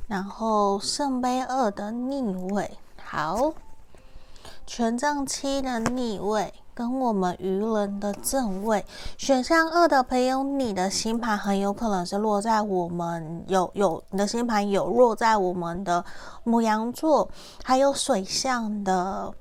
[0.07, 3.53] 然后圣杯二的逆位，好。
[4.65, 8.84] 权杖七的逆位跟我们愚人的正位，
[9.17, 16.04] 选项二的朋友，你的星盘很有可能是落在我们有有你的星盘有落在我们的
[16.43, 17.30] 母羊座，
[17.63, 19.34] 还有水象的。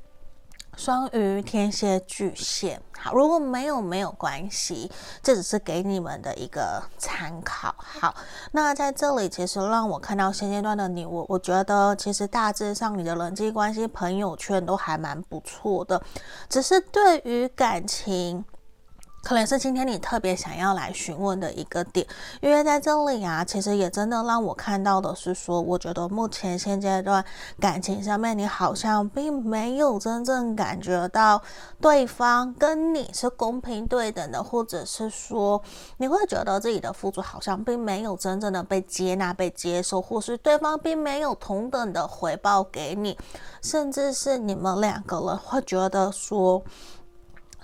[0.76, 4.90] 双鱼、天蝎、巨蟹，好，如果没有没有关系，
[5.22, 7.74] 这只是给你们的一个参考。
[7.78, 8.14] 好，
[8.52, 16.02] 那在这里其实让我看到现阶段的你，我我觉得其实大致上你的人际关系、朋友圈都还蛮不错的，
[16.48, 18.44] 只是对于感情
[19.24, 22.06] 可能是今天你特别想要来询问的一个点，
[22.42, 27.24] 因为在这里啊，其实也真的让我看到的是说，我觉得目前现阶段
[27.58, 31.40] 感情上面，你好像并没有真正感觉到
[31.80, 35.60] 对方跟你是公平对等的，或者是说
[35.96, 43.16] 你会觉得自己的付出好像并没有真正的被接纳、被接受，或是对方并没有同等的回报给你，
[43.62, 46.62] 甚至是你们两个人会觉得说。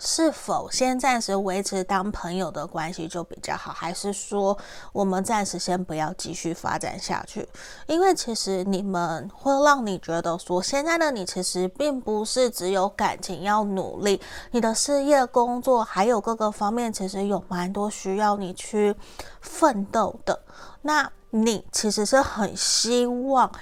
[0.01, 4.57] 是否先暂时维持当朋友的关系就比较好，还是说
[4.93, 7.47] 我们暂时先不要继续发展下去？
[7.87, 14.21] 因为其实你们会让你觉得说，现在的你其实并不是只有感情要努力，
[14.53, 18.97] 你的事业、工作还有各个方面，其实有蛮多需要你去
[19.43, 20.41] 奋斗的。
[20.83, 23.53] 那你其实是很希望。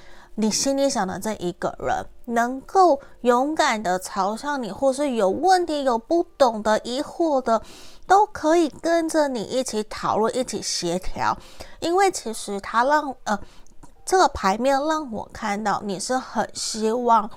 [0.41, 7.61] 你心里想的这一个人，能够勇敢的朝向你，或是有问题、有不懂的、疑惑的，
[8.07, 11.37] 都可以跟着你一起讨论、一起协调。
[11.81, 13.39] 因为其实他让呃
[14.05, 17.31] 这个牌面让我看到，你是很希望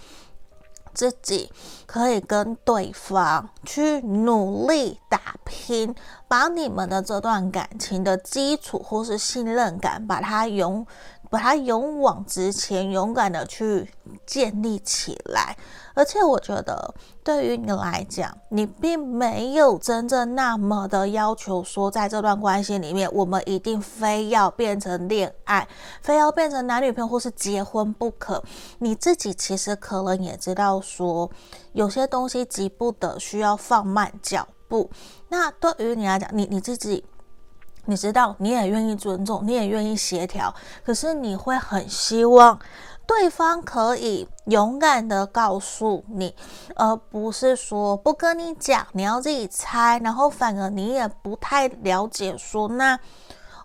[0.93, 1.51] 自己
[1.85, 5.95] 可以跟对方去努力打拼，
[6.27, 10.85] 把你们的这段感情的基础或是信任感，把它用。
[11.31, 13.89] 把它勇往直前，勇敢的去
[14.25, 15.57] 建立起来。
[15.93, 25.65] 而且我觉得，对于你来讲，你并没有真正那么的要求说，在这段关系里面，我们一定非要变成恋爱，
[26.01, 28.43] 非要变成男女朋友或是结婚不可。
[28.79, 31.31] 你自己其实可能也知道说，
[31.71, 34.89] 有些东西急不得，需要放慢脚步。
[35.29, 37.05] 那对于你来讲，你你自己。
[37.85, 40.53] 你知道，你也愿意尊重，你也愿意协调，
[40.85, 42.57] 可是你会很希望
[43.07, 46.33] 对方可以勇敢的告诉你，
[46.75, 52.97] 而不是说不跟你讲，你要自己猜，然后反而你也不太了解说，那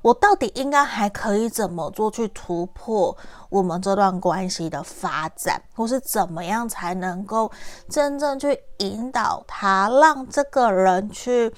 [0.03, 3.17] 我到底应该还可以怎么做去突破
[3.51, 7.51] 我们这段关系的发展，或是怎么样才能够
[7.89, 11.53] 真正去引导他，让这个人去。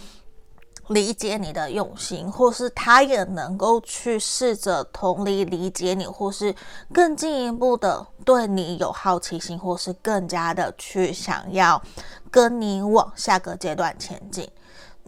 [0.88, 6.54] 理解你的用心，或是他也能够去试着同理理解你，或是
[6.92, 11.82] 更进一步的对你有好奇心，或是更加的去想要
[12.30, 14.50] 跟你往下个阶段前进。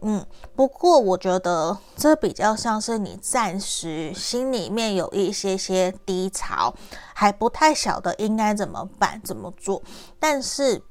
[0.02, 6.74] 嗯，不过我觉得这比较像是你暂时心里面有一些些低潮，
[7.14, 9.82] 还不太晓得应该怎么办、怎么做。
[10.18, 10.82] 但是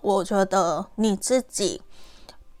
[0.00, 1.80] 我觉得你自己。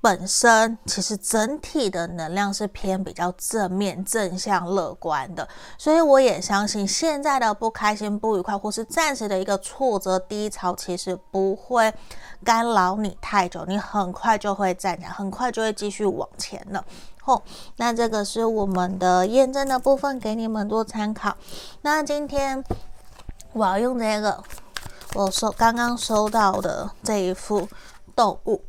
[0.02, 11.92] 本身其实整体的能量是偏比较正面、正向、乐观的，所以我也相信现在的不开心、不愉快，或是暂时的一个挫折、低潮，其实不会
[12.42, 16.82] 干扰你太久，你很快就会站起来，很快就会继续往前了。
[17.26, 17.42] 哦，
[17.76, 21.36] 那这个是我们的验证的部分，给你们做参考。
[21.82, 22.64] 那今天
[23.52, 24.42] 我要用这个，
[25.14, 27.68] 我收刚刚收到的这一副
[28.16, 28.62] 动物。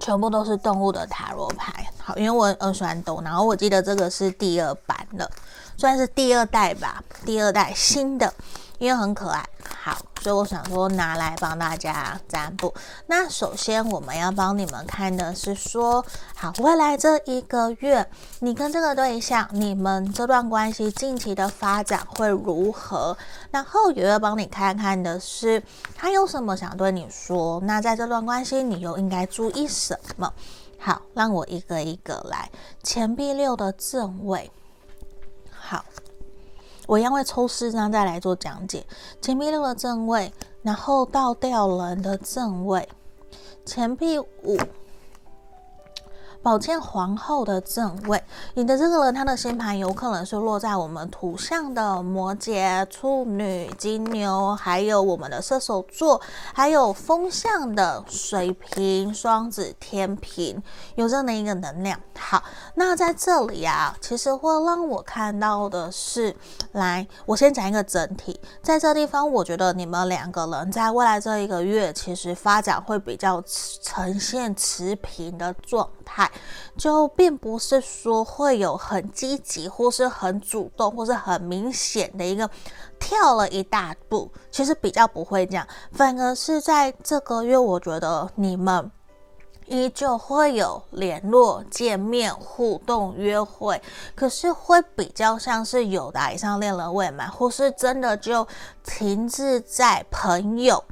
[0.00, 5.30] 全部都是动物的塔罗牌，好，因为我很喜欢动，然后我记得这个是第二版的，
[5.76, 8.32] 算是第二代吧，第二代新的，
[8.78, 9.44] 因为很可爱。
[9.82, 12.72] 好，所以我想说拿来帮大家占卜。
[13.06, 18.08] 那首先我们要帮你们看的是说，好，未来这一个月，
[18.40, 23.16] 你跟这个对象，你们这段关系近期的发展会如何？
[23.50, 25.62] 然后也要帮你看看的是，
[25.94, 27.60] 他有什么想对你说？
[27.64, 30.32] 那在这段关系，你又应该注意什么？
[30.78, 32.50] 好，让我一个一个来。
[32.82, 34.50] 钱币六的正位，
[36.86, 38.84] 我一样会抽四张再来做讲解。
[39.20, 42.88] 钱币六的正位，然后倒吊人的正位，
[43.64, 44.58] 钱币五。
[46.44, 56.20] 宝剑皇后的正位，你的这个人，他的星盘有可能是落在我们土象的摩羯、处女、金牛，还有我们的射手座，
[56.52, 60.62] 还有风象的水瓶、双子、天秤，
[60.96, 61.98] 有这样的一个能量。
[62.18, 66.36] 好，那在这里啊，其实会让我看到的是，
[66.72, 73.42] 来，我先讲一个整体，在这地方，我觉得你们两个人在未来这一个月，其实发展会比较
[73.82, 76.30] 呈现持平的状态。
[76.76, 82.50] 就并不是说会有很积极，或是很主动，或是很明显的一个
[82.98, 88.90] 跳了一大步，其实比较不会这样，反而是在这个月，我觉得你们
[89.66, 93.80] 依旧会有联络、见面、互动、约会，
[94.16, 98.46] 可是会比较像是有达以上恋人未满，或是真的就
[98.82, 100.82] 停滞在朋友。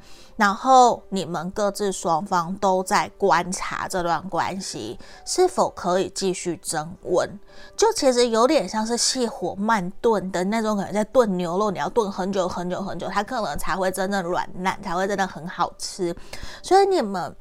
[0.43, 7.39] 然后你们各自双方都在观察这段关系是否可以继续增温，
[7.77, 16.13] 就其实有点像是细火慢炖的那种可能，在炖牛肉，你要炖很久很久很久，它可能才会真正软烂，才会真的很好吃。
[16.61, 17.33] 所以你们。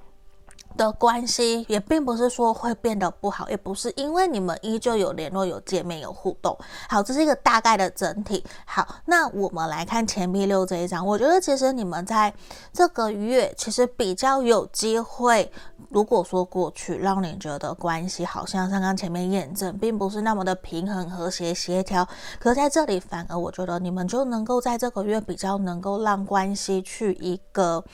[0.77, 6.57] 的关系也并不是说会变得不好，也不是因为你们依旧有联络、有见面、有互动。
[6.89, 8.45] 好，这是一个大概的整体。
[8.65, 11.07] 好，那我们来看钱币六这一张。
[11.07, 12.33] 我觉得其实你们在
[12.73, 15.51] 这个月其实比较有机会。
[15.91, 22.09] 如果说过去让你觉得关系好像刚刚前面验证，并不是那么的平衡、和谐、协调，
[22.39, 27.85] 可在这里反而我觉得你们就能够在这个月比较能够让关系去一个。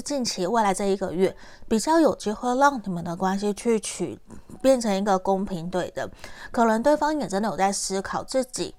[0.00, 1.36] 近期未来这一个月，
[1.68, 4.18] 比较有机会让你们的关系去取
[4.62, 6.10] 变成一个公平对的，
[6.50, 8.74] 可能对方也真的有在思考自己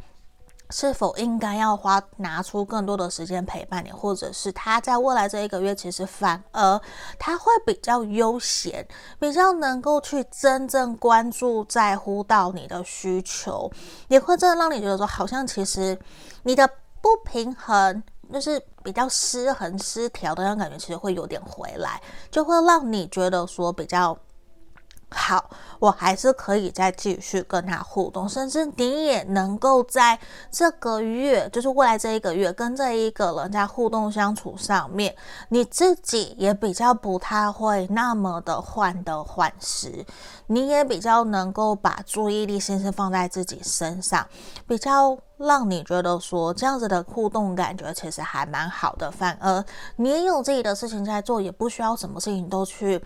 [0.70, 6.80] 是否应该要花拿出更多的时间陪伴你，或者是他在未来这一个月，其实反而
[7.18, 8.88] 他会比较悠闲，
[9.20, 13.72] 比较能够去真正关注在乎到你的需求，
[14.10, 15.98] 也会真的让你觉得说，好像其实
[16.44, 16.70] 你的
[17.02, 18.04] 不平衡。
[18.32, 24.18] 就是比较失衡、失调的那种感觉，其实会有点回来，就会让你觉得说比较
[25.12, 25.50] 好，
[25.80, 30.20] 我还是可以再继续跟他互动，甚至你也能够在
[30.52, 35.16] 这个月，就是未来这一个月，跟这一个人在互动相处上面，
[35.50, 40.06] 你自己也比较不太会那么的患得患失，
[40.46, 44.28] 你也比较能够把注意力先是放在自己身上，
[44.68, 45.18] 比较。
[45.40, 49.64] 让你觉得说这样子的互动感觉其实还蛮好的，反而
[49.96, 53.02] 你也有自己的事情在做，也不需要什么事情都去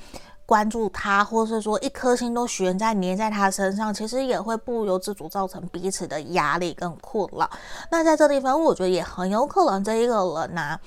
[0.46, 7.50] 关注他，或是说一颗心都悬在黏在他身上，其实也会不由自主造成彼此的压力跟困扰。
[7.92, 10.80] 那在这地方，我觉得也很有可能这一个人啊，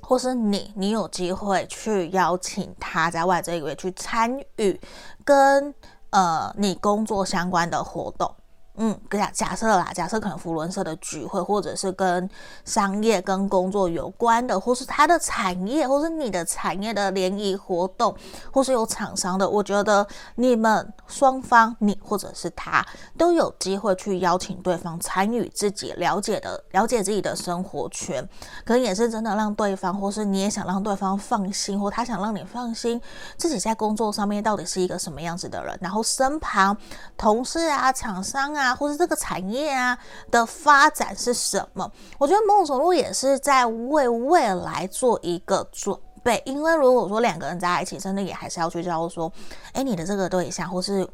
[0.00, 4.80] 或是你，你有机会去邀请他在外这一个月去参与
[5.24, 5.74] 跟
[6.10, 8.32] 呃你工作相关的活动。
[8.76, 12.28] 嗯，假假设啦，假设可能福伦社的聚会，或者是跟
[12.64, 18.16] 商业、跟工作有关的，或是他的产业，或是你的产业的联谊活动，
[18.50, 20.06] 或是有厂商的，我觉得
[20.36, 22.82] 你们双方，你或者是他，
[23.18, 28.26] 都有机会去邀请对方参与自己了解的、了解自己的生活圈，
[28.64, 32.98] 可能也是真的让对方，或是你也想让对方放心，或他想让你放心，
[33.36, 36.74] 自己在工作上面到底是一个什么样子的人，然后身旁
[37.18, 38.61] 同事啊、厂商啊。
[38.62, 39.98] 啊，或是这个产业啊
[40.30, 41.90] 的发展是什么？
[42.18, 46.40] 我觉得某种程度也是在为未来做一个准备。
[46.46, 49.30] 因为如果说两个人在一起，真的也还是要去知道说，
[49.72, 51.06] 哎，你的这个对象，或是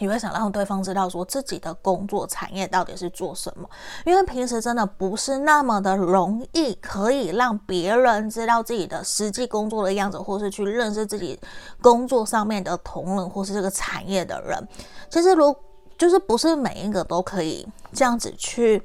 [0.00, 3.68] 你会想让对方知道说自己的工作产业到底是做什么？
[4.04, 11.38] 因为平时真的不是那么的容易可以让别人知道自己的实际工作的样子，或是去认识自己
[11.80, 14.68] 工作上面的同仁，或是这个产业的人。
[15.08, 15.54] 其实如
[15.96, 18.82] 就是不是每一个都可以这样子去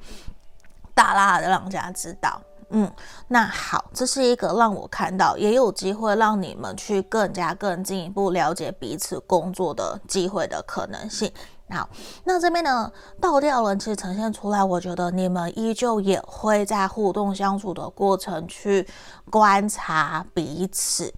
[0.94, 2.40] 大大的让人家知道，
[2.70, 2.90] 嗯，
[3.28, 11.32] 那好，这是一个让我看到也有机会让你们去更加更进一步了解彼此工作的机会的可能性。
[11.70, 11.88] 好，
[12.24, 18.86] 那这边呢，倒吊人其实呈现出来，我觉得你们依旧也会在互动相处的过程去
[19.30, 21.12] 观察彼此，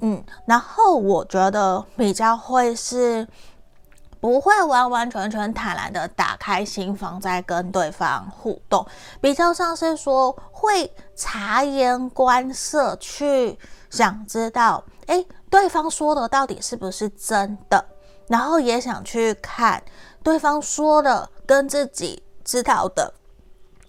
[0.00, 3.26] 嗯，然后我觉得比较会是。
[4.22, 8.86] 不会完完全全坦然的打开心房，在跟对方互动，
[9.20, 13.58] 比较像是说会察言观色，去
[13.90, 17.84] 想知道，诶，对方说的到底是不是真的，
[18.28, 19.82] 然后也想去看
[20.22, 23.12] 对方说的跟自己知道的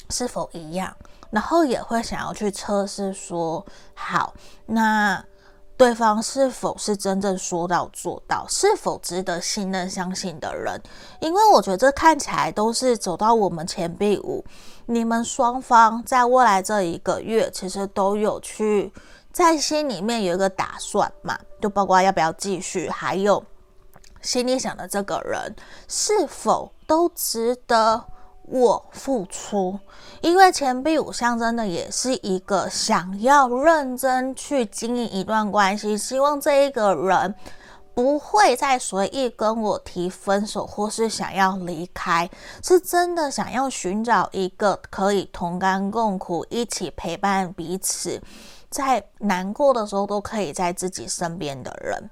[0.09, 0.97] 是否一样，
[1.29, 3.63] 然后也会想要去测试说，
[3.93, 4.34] 好，
[4.65, 5.23] 那。
[5.84, 10.81] 对方是否是真正说到做到，是否值得信任相信的人？
[11.19, 14.41] 因为我觉得这看起来都是走到我们钱币五，
[14.86, 18.93] 你们双方在未来这一个月，其实都有去
[19.34, 23.43] 在心里面有一个打算嘛，就包括要不要继续，还有
[24.21, 25.53] 心里想的这个人
[25.89, 28.05] 是否都值得。
[28.45, 29.79] 我付出，
[30.21, 37.33] 因为钱币五象征的也是一个想要认真去经营一段关系，希望这一个人
[37.93, 42.29] 不会再随意跟我提分手，或是想要离开，
[42.61, 48.21] 是真的想要寻找一个可以同甘共苦、一起陪伴彼此，
[48.69, 52.09] 在难过的时候都可以在自己身边的人。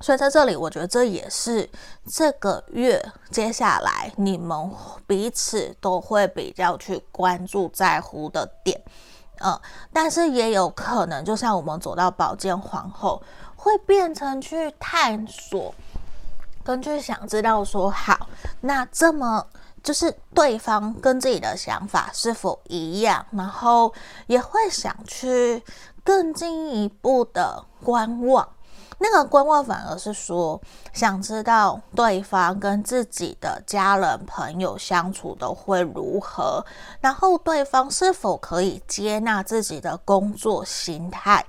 [0.00, 1.68] 所以在这里，我觉得这也是
[2.06, 4.70] 这个月接下来你们
[5.06, 8.80] 彼此都会比较去关注在乎的点。
[9.40, 9.58] 嗯，
[9.92, 13.22] 但是也有可能，就像我们走到宝剑皇后，
[13.54, 15.74] 会变成去探索，
[16.64, 18.28] 根据想知道说好，
[18.60, 19.46] 那这么
[19.82, 23.92] 就是对方跟自己的想法是否一样，然后
[24.26, 25.62] 也会想去
[26.02, 28.48] 更进一步的观望。
[28.98, 30.60] 那个观望反而是说，
[30.92, 36.64] 想知道对方跟自己的家人朋友相处的会如何，
[37.00, 41.44] 然后对方是否可以接纳自己的工作心态。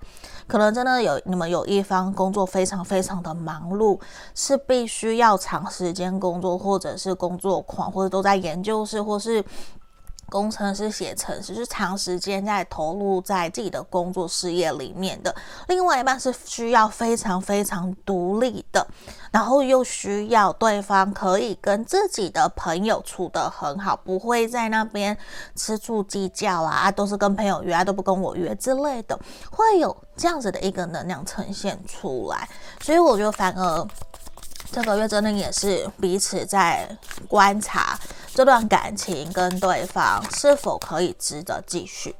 [0.46, 4.00] 可能真的有你们有一方工作非常非常的忙碌，
[4.36, 9.44] 是必须要长时间工作，或者是工作狂，或者都在研究室，或是。
[10.30, 15.34] 工程师写程式，是长时间在投入在自己的工作事业里面的。
[15.68, 18.86] 另外一半是需要非常非常独立的，
[19.32, 25.18] 然后又需要对方可以跟自己的朋友处得很好，不会在那边
[25.56, 29.18] 吃醋计较啊，都是跟朋友约啊，都不跟我约之类的，
[29.50, 32.50] 会有这样子的一个能量呈现出来。
[32.82, 33.88] 所以我觉得反而。
[34.72, 36.88] 这个月真的也是彼此在
[37.28, 37.98] 观察
[38.34, 42.16] 这段感情跟对方是否可以值得继续，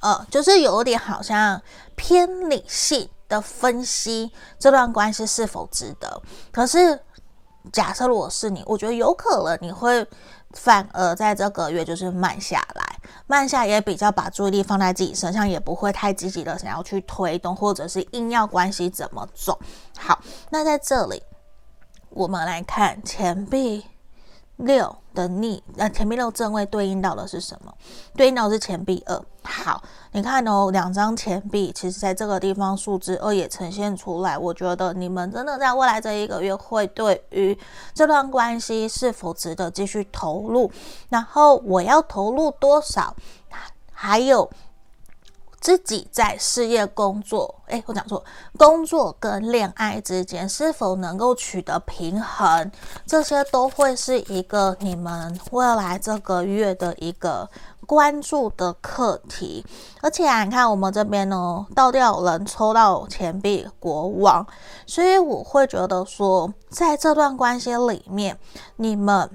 [0.00, 1.60] 呃，就是有点好像
[1.94, 6.20] 偏理性的分析这段关系是否值得。
[6.50, 6.98] 可是
[7.72, 10.04] 假设如果是你，我觉得有可能你会
[10.52, 12.96] 反而在这个月就是慢下来，
[13.26, 19.56] 慢下也比较把注意力放在自己身上，也不会太积极的想要去推动，或者是硬要关系怎么走。
[19.98, 20.18] 好，
[20.50, 21.22] 那在这里。
[22.10, 23.84] 我们来看钱币
[24.56, 27.72] 六的逆，那钱币六正位对应到的是什么？
[28.14, 29.22] 对应到是钱币二。
[29.42, 29.82] 好，
[30.12, 34.36] 你看哦，两张钱币，其实在这个地方数字二也呈现出来。
[34.36, 37.58] 我觉得你们真的在未来这一个月会对于
[37.94, 40.70] 这段关系是否值得继续投入，
[41.08, 43.14] 然后我要投入多少，
[43.92, 44.50] 还有。
[45.60, 48.24] 自己在事业工作，诶，我讲错，
[48.56, 52.72] 工作跟恋爱之间是否能够取得平衡，
[53.06, 57.46] 这些都会是一个你们未来这个月的一个
[57.86, 59.64] 关注的课题。
[60.00, 64.46] 而且啊，你看我们这边呢，倒吊人抽到钱币国王，
[64.86, 68.38] 所以我会觉得说，在这段关系里面，
[68.76, 69.30] 你们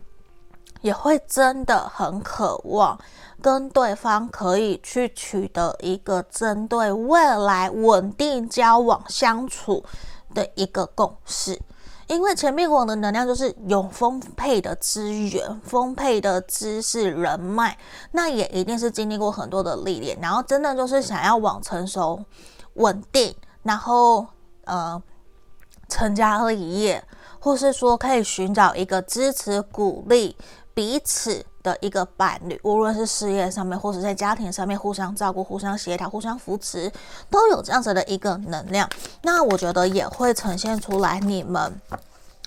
[0.82, 3.00] 也会真的很渴望。
[3.46, 9.86] 跟对方可以去取得一个针对未来稳定交往相处
[10.34, 11.62] 的一个共识，
[12.08, 17.78] 因为钱币国王的能量就是有丰沛的资源、丰沛的知识、人脉，
[18.14, 22.26] 那也一定是经历过很多的历练，然后真的就是想要往成熟、
[22.74, 24.26] 稳定，然后
[24.64, 25.00] 呃
[25.88, 27.04] 成家立业，
[27.40, 30.36] 或是说可以寻找一个支持、鼓励
[30.74, 31.46] 彼此。
[31.66, 36.92] 的一个伴侣，无论是事业上面，或者在家庭上面，互相照顾、互相协调、互相扶持，
[37.28, 38.88] 都有这样子的一个能量。
[39.24, 41.82] 那我觉得也会呈现出来，你们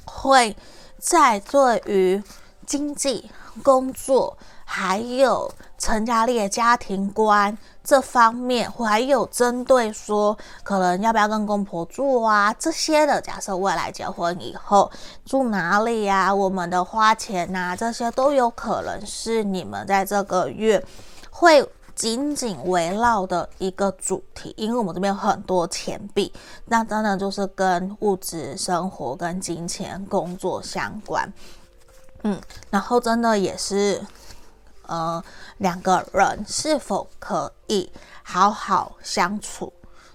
[0.04, 0.56] 会
[0.98, 2.22] 在对于
[2.64, 3.28] 经济、
[3.64, 7.58] 工作，还有成家立业、家庭观。
[7.88, 14.92] 这方面，还有针对说，可能要不要跟公婆住啊这些的，假设未来结婚以后
[15.24, 20.84] 住哪里呀、啊，我们的花钱呐、啊，这些都有可能是你们在这个月
[21.30, 26.30] 会紧紧围绕的一个主题，因为我们这边有很多钱币，
[26.66, 31.32] 那真的就是跟物质生活、跟金钱、工作相关，
[32.24, 34.04] 嗯，然后真的也是。
[34.88, 35.22] 呃，
[35.58, 37.90] 两个人是否可以
[38.22, 39.72] 好好相处？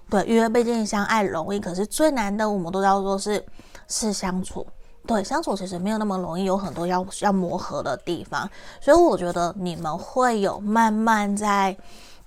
[0.10, 3.44] 对，因为毕竟相爱容易，可是最难的，我们都叫做是
[3.88, 4.68] 是相处。
[5.08, 8.50] 对，相处其实没有那么容易，有很多要要磨合的地方。
[8.82, 11.76] 所以我觉得你们会有慢慢在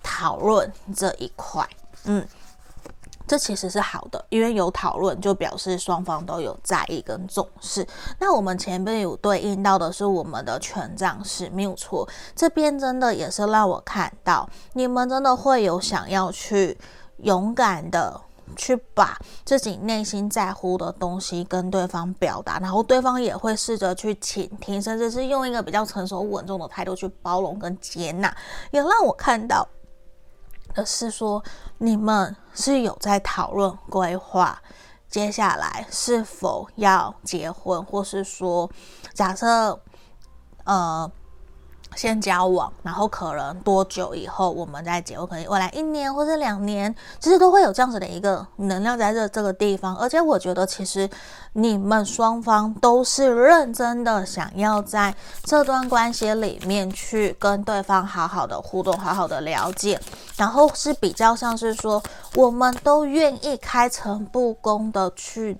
[0.03, 1.69] 讨论这一块，
[2.05, 2.27] 嗯。
[3.27, 7.87] 这其实是好的，因为有讨论就表示双方都有在意跟重视。
[8.21, 16.79] 那我们前面有对应到的是我们的权杖是没有错，这边真的也是让我看到你们真的会有想要去
[17.19, 18.21] 勇敢的
[18.55, 28.33] 去把自己内心在乎的东西跟对方表达，然后对方也会试着去倾听，甚至是用一个比较成熟稳重的态度去包容跟接纳，
[28.71, 29.67] 也让我看到。
[30.75, 31.43] 而是说，
[31.79, 34.61] 你们是有在讨论规划，
[35.09, 38.69] 接下来是否要结婚，或是说，
[39.15, 39.81] 假设，
[40.65, 41.09] 呃。
[41.95, 45.27] 先交往，然后可能多久以后我们再结婚？
[45.27, 49.97] 可能未来一年或者两年，其实都会有这样子的一个能量在这这个地方。
[49.97, 51.09] 而且我觉得，其实
[51.53, 59.99] 你们双方都是认真的，想要在这段关系里面去跟对方好好的互动，好好的了解，
[60.37, 62.03] 然后是比较像是说，
[62.35, 65.57] 我们都愿意开诚布公的去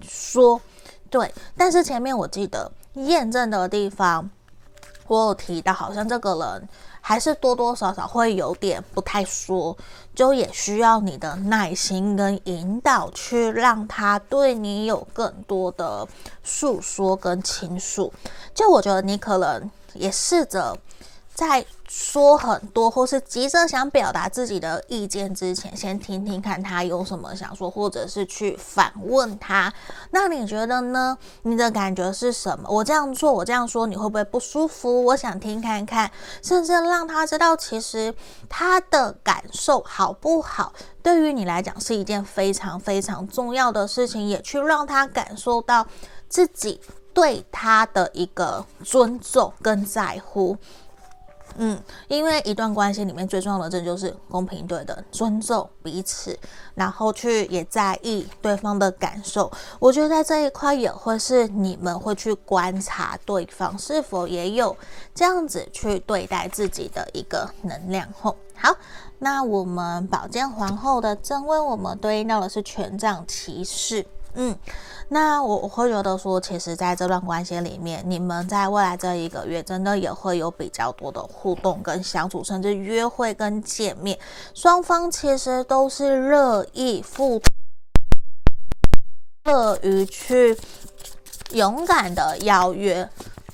[0.00, 0.58] 说，
[1.10, 1.34] 对。
[1.56, 4.30] 但是前面我记得验证的地方，
[5.08, 6.68] 我有提到，好像这个人
[7.00, 9.76] 还是多多少少会有点不太说，
[10.14, 16.06] 就也需要你的耐心跟引导，去让他对你有更多的
[16.42, 18.12] 诉说跟倾诉。
[18.54, 20.76] 就我觉得你可能也试着。
[21.34, 29.72] 在说很多或是急着想表达自己的意见之前，先听听看他有什么想说，或者是去反问他。
[30.10, 31.16] 那你觉得呢？
[31.42, 32.68] 你的感觉是什么？
[32.68, 35.04] 我这样做，我这样说，你会不会不舒服？
[35.04, 36.10] 我想听看看，
[36.42, 38.12] 甚至让他知道，其实
[38.48, 40.72] 他的感受好不好，
[41.02, 45.86] 对于你来讲是一件非常非常重要的事情，也去让他感受到
[46.28, 46.80] 自己
[47.14, 50.56] 对他的一个尊重跟在乎。
[51.58, 56.38] 嗯，因为一段关系里面最重要的，这就是公平对等、尊重彼此，
[56.74, 59.50] 然后去也在意对方的感受。
[59.78, 64.76] 我觉得在这一块也会是你们会去观察对方是否也有
[65.14, 68.06] 这样子去对待自己的一个能量。
[68.20, 68.74] 后好，
[69.18, 74.06] 那我们宝剑皇后的正位，我们对应到的是权杖骑士。
[74.36, 74.56] 嗯。
[75.08, 84.18] 那我我会觉得说，其实在这段关系里面，你们在未来这一个月，真的也会有比较多的互动跟相处，甚至约会跟见面，
[84.52, 87.40] 双方其实都是乐意付，
[89.44, 90.58] 乐于去
[91.52, 93.08] 勇敢的邀约。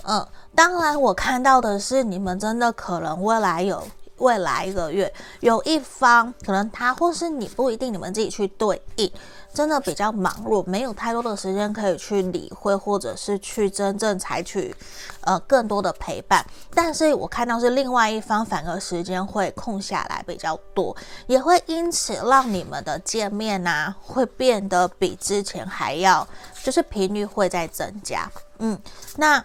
[0.04, 3.86] 嗯，当然我看到的是，你们真的可能未来有。
[4.18, 9.10] 未来一个月，有一方可能他或是你不一定，你们自己去对应，
[9.52, 14.74] 真的比较忙碌，没有太多的时间可以去理会，或者是去真正采取
[15.20, 16.44] 呃更多的陪伴。
[16.74, 20.96] 但是我看到是另外一方，反而时间会空下来比较多，
[21.26, 26.26] 也会因此让你们的见面啊，会变得比之前还要，
[26.62, 28.30] 就是频率会再增加。
[28.58, 28.78] 嗯，
[29.16, 29.44] 那。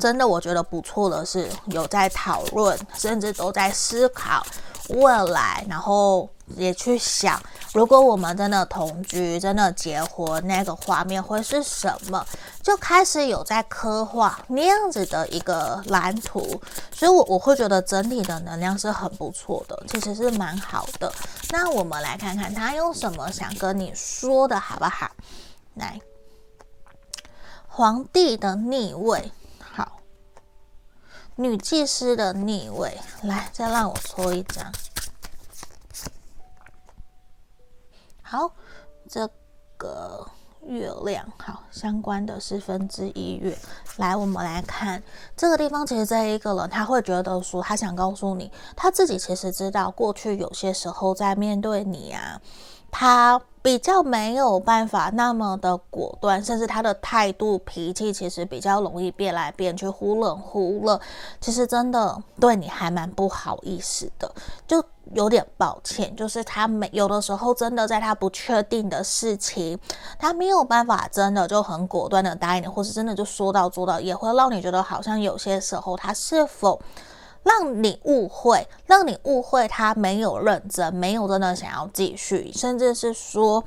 [0.00, 4.46] 真的，我觉得不错的是有在讨论，甚至都在思考
[4.90, 7.40] 未来，然后也去想，
[7.72, 12.24] 如果我们真的同居、真的结婚，那个画面会是什么？
[12.62, 16.60] 就开始有在刻画那样子的一个蓝图，
[16.92, 21.12] 所以我我会觉得整体的能量是很不错的，其实是蛮好的。
[21.50, 25.10] 那我们来看看他有什么想跟你说的，好不好？
[25.74, 26.00] 来，
[27.66, 29.32] 皇帝的逆位。
[29.60, 30.00] 好
[31.36, 34.72] 女祭司的逆位，来，再让我搓一张。
[38.30, 38.52] 好，
[39.08, 39.26] 这
[39.78, 40.28] 个
[40.66, 43.56] 月亮，好，相关的四分之一月。
[43.96, 45.02] 来，我们来看
[45.34, 45.86] 这个地方。
[45.86, 52.38] 其实这一个人，他会觉得说，他想告诉你，他自己其实知道，过去有些时候在面对你啊。
[52.90, 61.00] 他比较没有办法那么的果断，甚至他的态度、脾气其实比较容易变来变去，忽冷忽热。
[61.38, 64.30] 其实真的对你还蛮不好意思的，
[64.66, 64.82] 就
[65.14, 66.14] 有点抱歉。
[66.16, 69.78] 就是他没有的时候，真的在他不确定的事情，
[70.18, 76.80] 他没有办法真的就很果断的答应你，或是真的就说到做到，也会让你觉得好像有些时候他是否。
[77.44, 83.64] 让你误会，让你误会他没有认真，没有真的想要继续，甚至是说。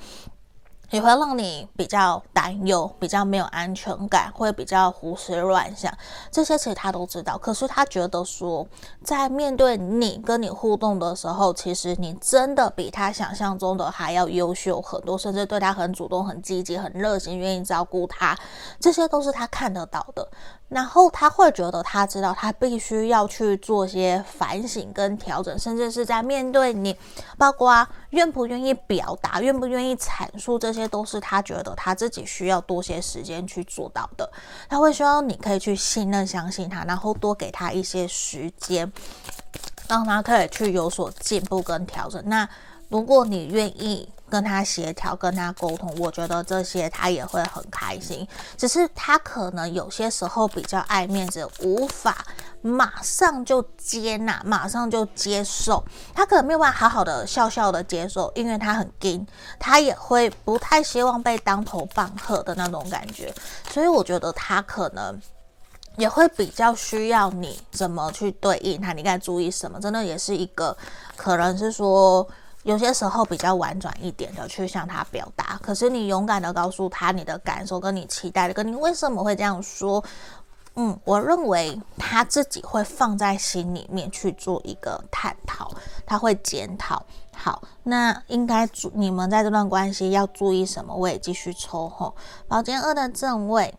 [0.91, 5.91] 也会让你比较担忧，比较没有安全感，会比较胡思乱想。
[6.29, 8.67] 这些其实他都知道，可是他觉得说，
[9.03, 18.37] 在面对你跟你互动的时候，其实你真的比他想象中的还要优秀很多，甚至对他很主动、很积极、很热心，愿意照顾他，
[18.79, 20.27] 这些都是他看得到的。
[20.67, 26.95] 然后他会觉得，他知道他必须要去做些反省跟调整，甚至是在面对你，
[27.37, 30.87] 包括愿不愿意表达，愿不愿意阐述这些。
[30.87, 34.29] 都是他觉得他自己需要多些时间去做到的，
[34.67, 38.91] 他会希望你可以去信任、相信他，然后多给他一些时间，
[39.87, 42.21] 让他可以去有所进步跟调整。
[42.25, 42.47] 那
[42.89, 48.27] 如果你愿意跟他协调、跟他沟通，我觉得这些他也会很开心。
[48.57, 52.25] 只是他可能有些时候比较爱面子，无法。
[52.63, 59.25] 马上就接纳，马上就接受，他可能没有办法好好的笑笑的接受，因为他很硬，
[59.57, 63.33] 他也会不太希望被当头棒喝的那种感觉，
[63.71, 65.19] 所以我觉得他可能
[65.97, 70.77] 也会比较需要你怎么去对应他，你该注意什么，真的也是一个
[71.15, 72.27] 可能是说
[72.63, 80.03] 有些时候比较婉转一点的去向他表达，可是你勇敢的告诉他你的感受，跟你期待的，跟你为什么会这样说。
[80.75, 85.69] 嗯，我认为他自己会放在心里面去做一个探讨，
[86.05, 87.03] 他会检讨。
[87.35, 90.95] 好，那应该注你们在这段关系要注意什么？
[90.95, 92.15] 我也继续抽吼，
[92.47, 93.77] 宝剑二的正位，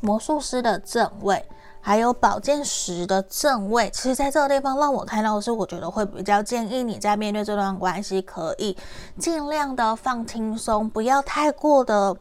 [0.00, 1.44] 魔术师的正位，
[1.86, 3.88] 还有宝剑十的正位。
[3.90, 8.76] 其实，在这个地方让我看到的是，我觉得会比较建议你在面对这段关系，可以
[9.20, 12.16] 尽量的放轻松，不要太过的。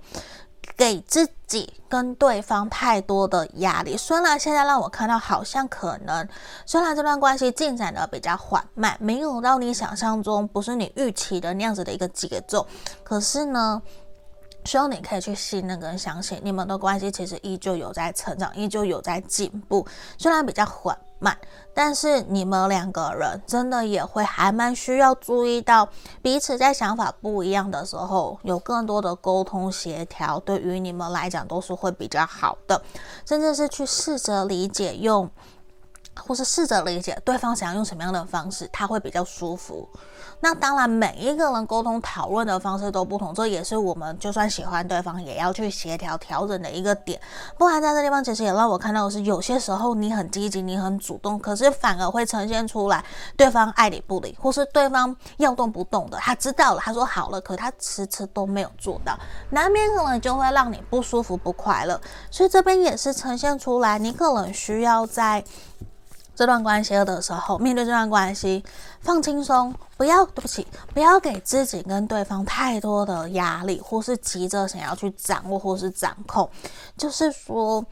[0.78, 6.28] 给自己跟对方太多的压力，虽然现在让我看到好像可能，
[6.66, 12.66] 虽然这段关系进展的比较缓慢，没有到你想象中不是你预期的那样子的一个节奏，
[13.03, 13.82] 可是呢，
[14.66, 19.88] 希望你可以去信任跟相信，你们的关系其实依旧有在成长，依旧有在进步，
[20.18, 20.97] 虽然比较缓。
[21.18, 21.36] 慢，
[21.74, 25.88] 但是你们两个人真的也会还蛮需要注意到
[26.22, 32.80] 彼此在想法不一样的时候，有更多的沟通协调，对于你们来讲都是会比较好的，
[33.26, 35.28] 甚至是去试着理解用，
[36.16, 39.88] 或是试着理解对方想要用什么样的方式，他会比较舒服。
[40.41, 47.19] 那当然，每一个人沟通讨论的方式都不同，这也是我们就算喜欢对方，也要去协调调整的一个点。
[47.57, 53.03] 不然在这地方，其实也让我看到的是，有些时候你很积极，你很主动，可是反而会呈现出来
[53.36, 56.17] 对方爱理不理，或是对方要动不动的。
[56.19, 59.17] 他知道了，他说好了，可他迟迟都没有做到，
[59.49, 61.99] 难免可能就会让你不舒服、不快乐。
[62.29, 65.43] 所以这边也是呈现出来，你可能需要在。
[66.36, 68.63] 这段关系的时候，面对这段关系，
[68.99, 76.49] 放轻松，不要，对不起，不要给自己跟对方太多的压力，或是急着想要去掌握或是掌控。
[76.97, 77.83] 就是说，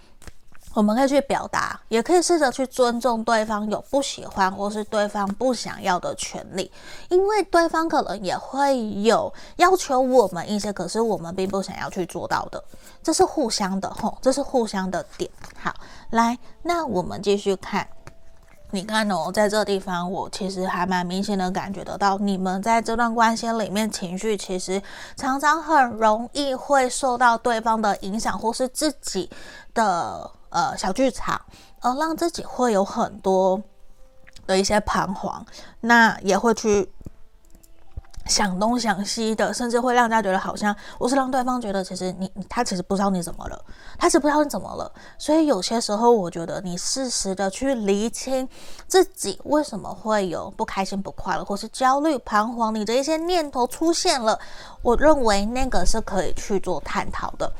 [0.73, 6.69] 我们可以去表达，也可以试着去尊重对方有不喜欢或是对方不想要的权利，
[7.09, 12.61] 因为对方可能也会有要求我们一些，可是我们并不想要去做到的，
[13.01, 15.29] 这是互相的吼，这是互相的点。
[15.55, 15.73] 好，
[16.09, 17.87] 来，那我们继续看。
[18.73, 24.81] 你看哦，在这地方，我其实还蛮明显的感觉得到，你们在这段关系里面，情绪其实
[25.15, 29.29] 常常很容易会受到对方的影响，或是自己
[29.75, 31.39] 的呃小剧场，
[31.81, 33.61] 而让自己会有很多
[34.47, 35.45] 的一些彷徨，
[35.81, 36.91] 那也会去。
[38.25, 43.65] 想东想西的，甚至会让大家觉得好像我是让对方觉得，其实你他其实不知道你怎么了，
[43.97, 44.89] 他是不知道你怎么了。
[45.17, 48.47] 所以有些时候，我觉得你适时的去厘清
[48.87, 54.39] 自己为什么会有不开心、不快乐，或是焦虑、彷徨，你的一些念头出现了，
[54.81, 57.51] 我认为那个是可以去做探讨的。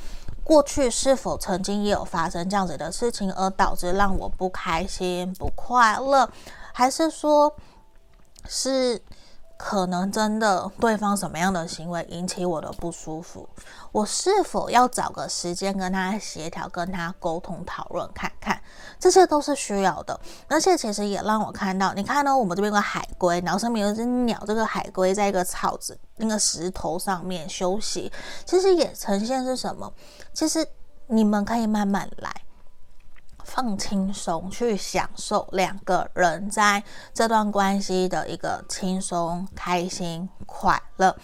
[0.46, 6.30] 过去是否曾经也有发生这样子的事情，而导致让我不开心、不快乐，
[6.72, 7.54] 还是说，
[8.48, 9.02] 是？
[9.64, 13.48] 可能真的对方什么样的行为引起我的不舒服，
[13.94, 18.62] 我是否要找个时间跟他协调、跟他沟通讨论看看，
[19.00, 20.20] 这些都是需要的。
[20.50, 28.12] 而且其实也让我看到，你看到我们这边有个海龟，然后上面有一只鸟，这个海龟在一个草子、那个石头上面休息，
[28.46, 29.90] 其实也呈现是什么？
[30.34, 30.68] 其实
[31.08, 32.30] 你们可以慢慢来。
[33.44, 36.84] 放轻松，去享受两个人在
[37.14, 41.16] 这段关系的一个轻松、开心、快乐。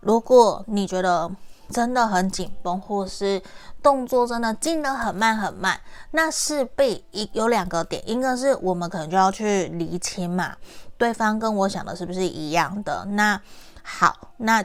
[0.00, 1.30] 如果你觉得
[1.70, 3.42] 真的很紧绷，或是
[3.82, 10.54] 动作真的进得很慢很慢，那势必一有两个点，一个是我们可能就要去厘清嘛，
[10.98, 13.04] 对方跟我想的是不是一样的？
[13.06, 13.40] 那
[13.82, 14.64] 好，那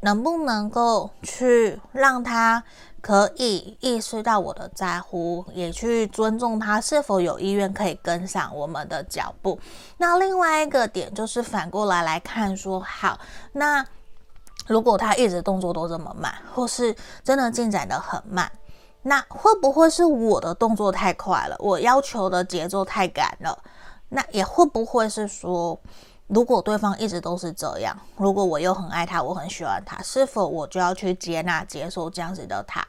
[0.00, 2.62] 能不能够去让他？
[3.00, 9.58] 可以意识到我的在乎，也去尊重他是否有意愿可以跟上我们的脚步。
[9.98, 13.18] 那另外一个点就是反过来来看说，好，
[13.52, 13.86] 那
[14.66, 18.50] 如果他一直动作都这么慢，或是真的进展得很慢，
[19.02, 21.56] 那会不会是我的动作太快了？
[21.60, 23.56] 我要求的节奏太赶了？
[24.10, 25.78] 那也会不会是说？
[26.28, 32.86] 如果对方一直都是这样，如果我又很爱他，我很喜欢他，是否我就要去接纳、接受这样子的他？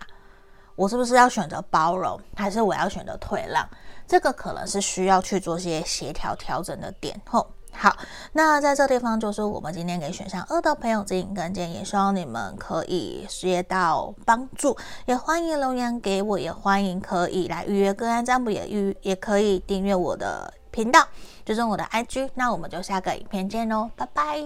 [0.76, 3.68] 我是不是要选择包容，还是我要选择退让？
[4.08, 7.20] 这个可能是需要去做些协调、调整的点。
[7.30, 7.96] 后好，
[8.34, 14.76] 那在这地方就是我们今天给选项二的朋友指引跟建议，希望你们可以学到帮助，
[15.06, 21.08] 也欢迎留言给我，也欢迎可以来预约个案占卜，也预也可以订阅我的频道。
[21.50, 24.40] 追踪我的 IG，那我们就下个影片见喽，拜拜。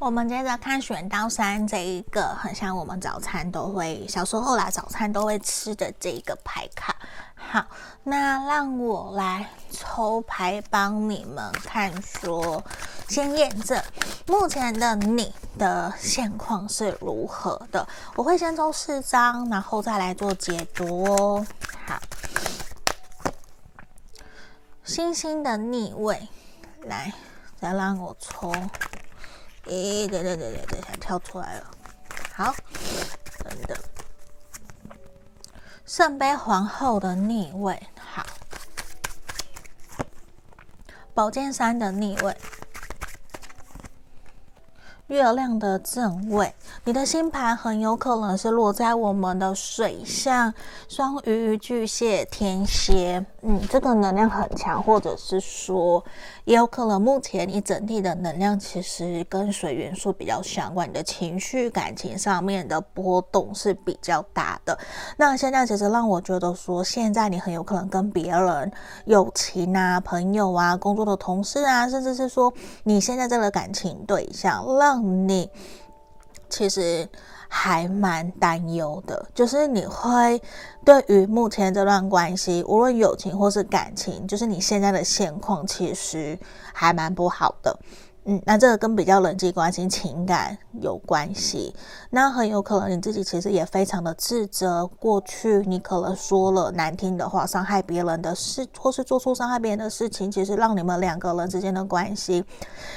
[0.00, 6.96] 我们接着看选刀山这一个，很像我们早餐都会小时候啦，早餐都会吃的这一个牌卡。
[7.38, 7.64] 好，
[8.02, 12.62] 那让我来抽牌帮你们看说，
[13.08, 13.82] 先验证
[14.26, 17.88] 目前的你的现况是如何的。
[18.16, 21.46] 我会先抽四张，然后再来做解读哦。
[21.86, 21.98] 好，
[24.84, 26.28] 星星的逆位，
[26.82, 27.12] 来，
[27.58, 28.52] 再让我抽。
[29.64, 31.70] 诶，对对对对对，跳出来了。
[32.34, 32.54] 好，
[33.42, 33.76] 等等。
[35.88, 38.22] 圣杯皇后的逆位，好。
[41.14, 42.36] 宝剑三的逆位。
[45.08, 46.54] 月亮的正位，
[46.84, 50.52] 你的星盘很有可能是落在我们的水象
[50.86, 56.04] 双鱼、巨蟹、天蝎，嗯，这个能量很强，或者是说，
[56.44, 64.78] 也有可能目前你整体的能量其实跟水元素比较相关，你的情绪、感情上面的波动是比较大的。
[65.16, 68.70] 那现在其实让我觉得说，现在你很有可能跟别人
[69.06, 72.52] 友情啊、朋友啊、工作的同事啊，甚至是说
[72.84, 74.97] 你现在这个感情对象让。
[74.98, 75.50] 你
[76.48, 77.08] 其实
[77.48, 80.40] 还蛮担忧的，就是你会
[80.84, 86.38] 对于目前这段关系，无论友情或是感情，就是你现在的现况，其实
[86.72, 87.78] 还蛮不好的。
[88.30, 91.74] 嗯，那这个跟比较人际关系、情感有关系。
[92.10, 102.44] 那很有可能你自己其实也非常的自责，过去你可能说了难听的话，伤害别人的事，或是做出伤害别人的事情，其实让你们两个人之间的关系，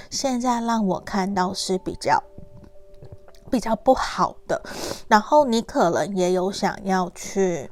[0.10, 2.22] 现在让我看到是比较
[3.50, 4.62] 比较不好的。
[5.08, 7.72] 然后你可能也有想要去。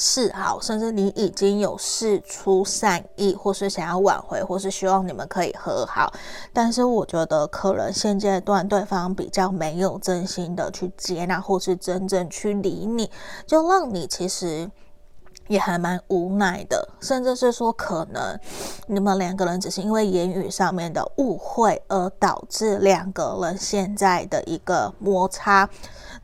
[0.00, 6.10] 示好，甚至你已经有释出善意，或是想要挽回，或是希望你们可以和好。
[6.54, 13.10] 但是我觉得，可能现阶段对方比较没有真心的去接纳，或是真正去理你，
[13.46, 14.70] 就让你其实
[15.48, 16.88] 也还蛮无奈的。
[17.00, 18.38] 甚至是说，可能
[18.86, 25.68] 你们两个人只是因为言语上面的误会，而导致两个人现在的一个摩擦。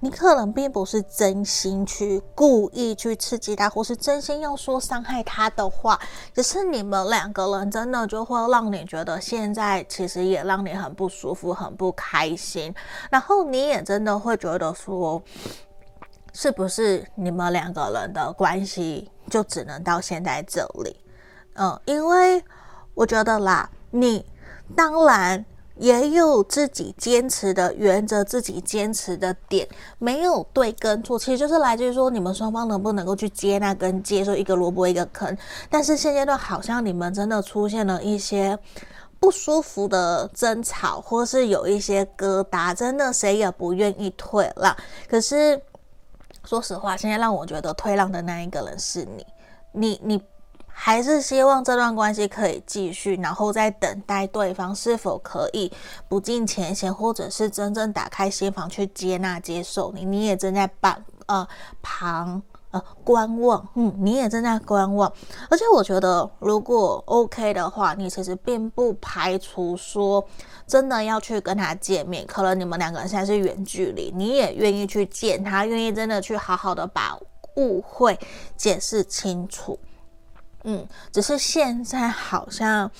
[0.06, 6.00] 你可能并不是真心去故意去刺激他，或是真心要说伤害他的话，
[6.32, 12.72] 只是你们两个人真的就会让你觉得现在其实也让你很不舒服、很不开心，
[13.10, 15.20] 然后你也真的会觉得说，
[16.32, 20.96] 是不是你们两个人的关系就只能到现在这里？
[21.54, 22.40] 嗯，因为
[22.94, 24.24] 我觉得啦，你
[24.76, 25.44] 当然。
[25.78, 29.68] 也有自己坚持的原则，自己坚持的点，
[29.98, 35.36] 没有对跟错，其实就是来自于说你们双方能不能够去接纳跟接受一个萝卜一个坑。
[35.68, 38.58] 但是现阶段好像你们真的出现了一些
[39.20, 44.74] 不舒服的争吵，或是有一些疙瘩，真的谁也不愿意退让。
[45.08, 45.60] 可是
[46.44, 49.26] 说实话，现在让我觉得退让的那一个人是你，
[49.72, 50.22] 你你。
[50.78, 55.72] 还是希望这段关系可以继续，然后再等待对方是否可以
[56.06, 60.04] 不计前嫌，或者是真正打开心房去接纳、接受你。
[60.04, 61.48] 你也正在旁呃
[61.82, 65.10] 旁呃观望，嗯，你也正在观望。
[65.48, 70.22] 而且我觉得，如果 OK 的话，你其实并不排除说
[70.66, 72.24] 真的要去跟他见面。
[72.26, 77.18] 可能你们两个人现在是远距离，你也愿意去见他，愿意真的去好好的把
[77.56, 78.16] 误会
[78.58, 79.80] 解释清楚。
[80.68, 82.90] 嗯，只是现在好像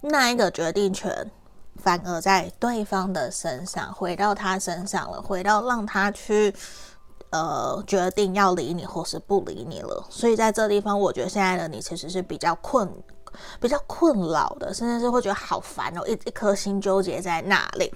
[0.00, 1.28] 那一个决定权
[1.76, 6.54] 反而在对方的身上，回到他身上了，回到让他去
[7.30, 10.06] 呃决定要理你或是不理你了。
[10.08, 12.88] 所以在这地方，我觉得现在的你其实是比较困、
[13.60, 17.92] 比较困扰的，甚至是会觉得好烦哦，一一颗心纠结在那里。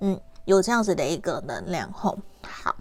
[0.00, 2.18] 嗯，有这样子的一个能量吼。
[2.42, 2.74] 好，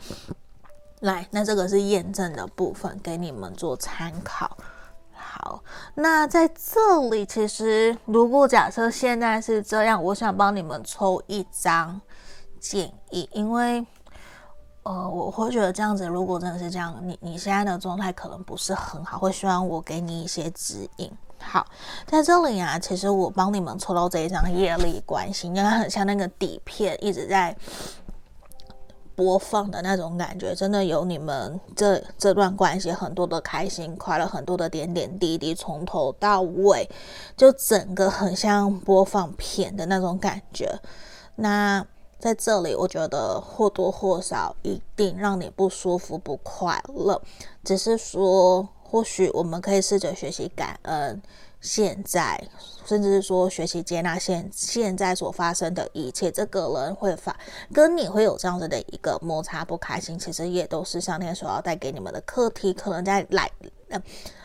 [1.01, 4.57] 来，那这个是验证的部分，给你们做参考。
[5.41, 5.63] 好，
[5.95, 11.99] 那在这里，其实如果假设现在是这样，我想帮你们抽一张
[12.59, 13.85] 建议，因为
[14.83, 21.09] 呃，我会觉得这样子，如果真的是这样，你你现在的状态可能不是很好，会希望我给你一些指引。
[21.39, 21.65] 好，
[22.05, 27.55] 在这里啊，其实我帮你们抽到这一张业力关系，应该很像那个底片一直在。
[29.19, 36.89] 播放的那种感觉，真的有你们这这段关系很多的开心快乐，很多的点点滴滴，从头到尾，
[37.35, 40.73] 就整个很像播放片的那种感觉。
[41.35, 41.85] 那
[42.17, 47.21] 在这里，我觉得或多或少一定让你不舒服、不快乐。
[47.61, 51.21] 只是说，或许我们可以试着学习感恩。
[51.59, 52.41] 现在，
[52.89, 57.37] 甚至是说学习接纳现现在所发生的一切，这个人会发
[57.71, 63.47] 跟你会有这样子的一个摩擦不开心，其实也都是上天所要带给你们的课题，可能在来
[63.89, 64.01] 呃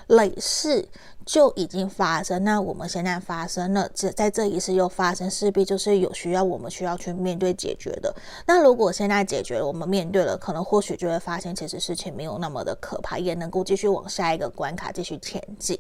[0.09, 0.87] 累世
[1.25, 8.15] 就已经发生，那我们现在发生了，这在这一世又发生，势必就是有需要我们需要去面对解决的。
[8.47, 15.79] 那如果现在解决了，我们面对了，可能或许就会发现，其实事情没有那么的可怕，也能够继续往下一个关卡继续前进。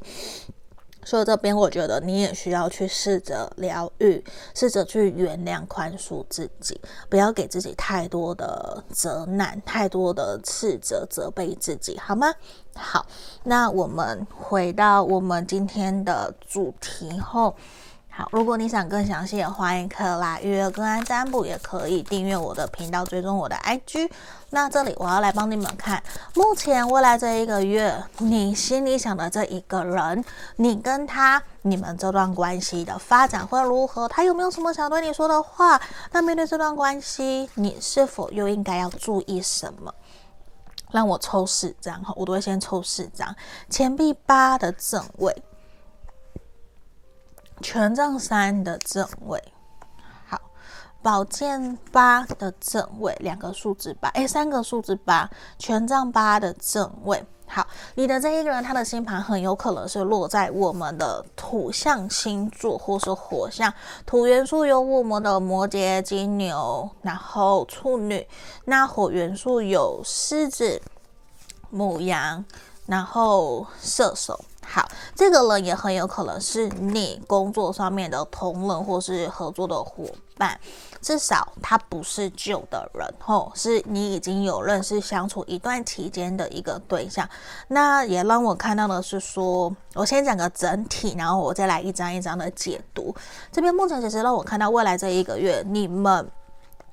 [1.04, 4.24] 所以这边我觉得你也需要去试着疗愈，
[4.54, 12.32] 试着去原谅、宽恕自己，不要给自己太多的责难、太多的斥责、责备自己，好吗？
[12.74, 13.06] 好，
[13.44, 17.54] 那我们回到我们今天的主题后。
[18.16, 24.08] 好，如果你想更详细的，欢迎可来预约个案占卜，也可以订阅我的频道，追踪我的 IG。
[24.50, 26.00] 那这里我要来帮你们看，
[26.32, 34.06] 目前未来这一个月，你心里想的这一个人，你跟他，你们这段关系的发展会如何？
[34.06, 35.80] 他有没有什么想对你说的话？
[36.12, 39.92] 那面对这段关系，你是否又应该要注意什么？
[40.92, 43.34] 让我抽四张哈，我都会先抽四张，
[43.68, 45.34] 钱币八的正位。
[47.60, 49.42] 权杖三的正位，
[50.26, 50.38] 好，
[51.02, 63.72] 宝剑八的正位，两个数字八，诶，三个数字八，权杖八的正位，好，你的这一个人，他的星盘很有可能是落在我们的土象星座，或是火象，
[64.04, 68.26] 土元素有我们的摩羯、金牛，然后处女，
[68.64, 70.82] 那火元素有狮子、
[71.70, 72.44] 母羊，
[72.86, 74.44] 然后射手。
[74.66, 80.04] 好，这个人也很有可能是你工作上面的同仁或是合作的伙
[80.38, 80.58] 伴，
[81.02, 87.28] 至少他不是旧的人，吼，是你已经有认识相处一段期间的一个对象。
[87.68, 93.14] 那也让我看到的是说，我先讲个整体，然后我再来一张一张的解读。
[93.52, 96.26] 这边目前其实让我看到未来这一个月，你们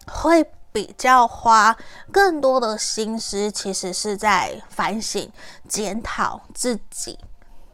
[0.07, 1.75] 会比较花
[2.11, 5.31] 更多的心思，其实是在反省、
[5.67, 7.19] 检讨自己。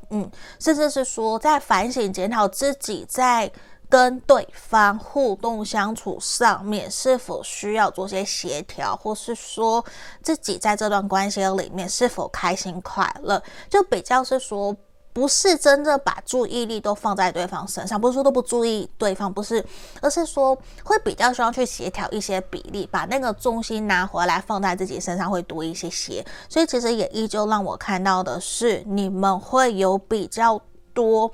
[0.10, 3.52] 嗯，甚至是说，在反省检讨自己在
[3.90, 9.86] 跟对方互动相处上面，是否需要做些协调，或是说
[10.22, 14.76] 自己在这段关系里面是否开心快乐，就比较是说。
[15.18, 19.66] 不是真的把注意力都放在对方身上，不是说都不注意对方，不是，
[20.00, 26.24] 而是说会比较需要去协调一些比例，把那个重心拿回来放在自己身上会多一些些。
[26.48, 30.62] 所以其实也依旧让我看到的是，你们会有比较
[30.94, 31.32] 多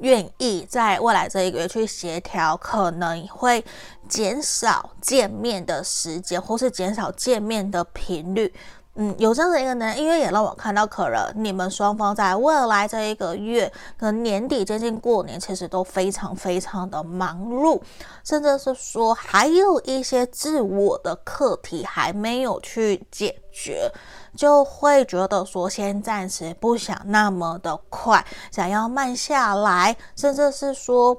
[0.00, 3.64] 愿意在未来这一个月去协调，可能会
[4.06, 8.52] 减少见面的时间，或是减少见面的频率。
[8.94, 17.80] 嗯，有这样的一个呢，因为也让我看到，可能你们双方在未来这一个月，可能年底接近过年，其实都非常非常的忙碌，
[18.22, 23.90] 甚至是说还有一些自我的课题还没有去解决，
[24.36, 31.16] 就会觉得说先暂时不想那么的快，想要慢下来，甚至是说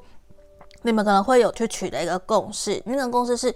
[0.84, 3.52] 你们可能会有去取得一个共识，那个共识是。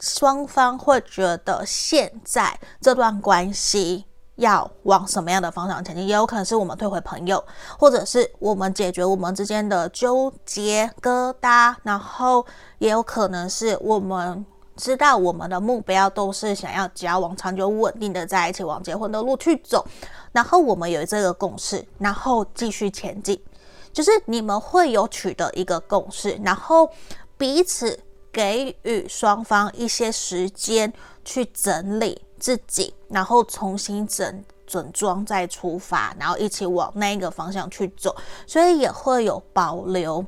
[0.00, 7.44] 双方会觉得现在这段关系要往什么样的方向前进，也有可能是我们退回朋友，
[7.78, 12.46] 或者是我们解决我们之间的纠结疙瘩，然后
[12.78, 14.44] 也有可能是我们
[14.76, 19.86] 知道我们的目标都是想要交往长久稳定的在一起，往结婚的路去走，
[20.32, 23.38] 然后我们有这个共识，然后继续前进，
[23.92, 26.88] 就是你们会有取得一个共识，然后
[27.36, 28.00] 彼此。
[28.32, 30.92] 给予双方一些时间
[31.24, 38.14] 去整理自己，然后重新整整装再出发，然后一起往那个方向去走，
[38.46, 40.24] 所以也会有保留。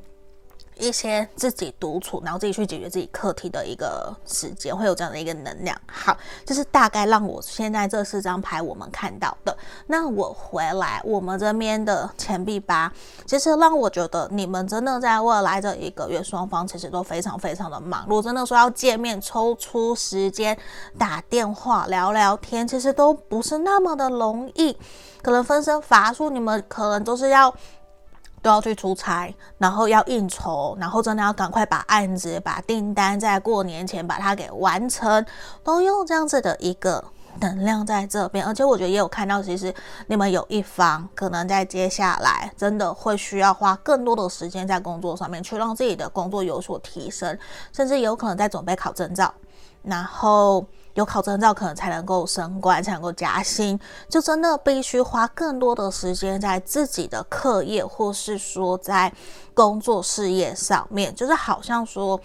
[0.77, 5.79] 一些自己独处，然后自己去解决自己课题的一个时间，会有这样的一个能量。
[5.87, 9.55] 好，这是大概让我现在这四张牌我们看到的。
[9.87, 12.91] 那我回来，我们这边的钱币八，
[13.25, 18.05] 其实让我觉得你们真的在未来这一个月，双方其实都非常非常的忙。
[18.07, 20.57] 如果真的说要见面，抽出时间
[20.97, 24.77] 打电话聊聊天，其实都不是那么的容易。
[25.21, 27.53] 可能分身乏术，你们可能都是要。
[28.43, 35.25] 都要去出差，然后要应酬，然后真的要赶快把案子、把订单在过年前把它给完成，
[35.63, 37.03] 都用这样子的一个
[37.39, 38.45] 能量在这边。
[38.45, 39.73] 而且我觉得也有看到，其实
[40.07, 47.39] 你们有一方可能在接下来真的会需要花更多的时间在工作上面，去让自己的工作有所提升，
[47.71, 49.33] 甚至有可能在准备考证照，
[49.81, 50.65] 然后。
[50.95, 59.11] 有考证照，可能才能够升官，才能够加薪，就真的必须花更多的时间在自己的课业，或是说在
[59.53, 62.19] 工作事业上面，就是好像说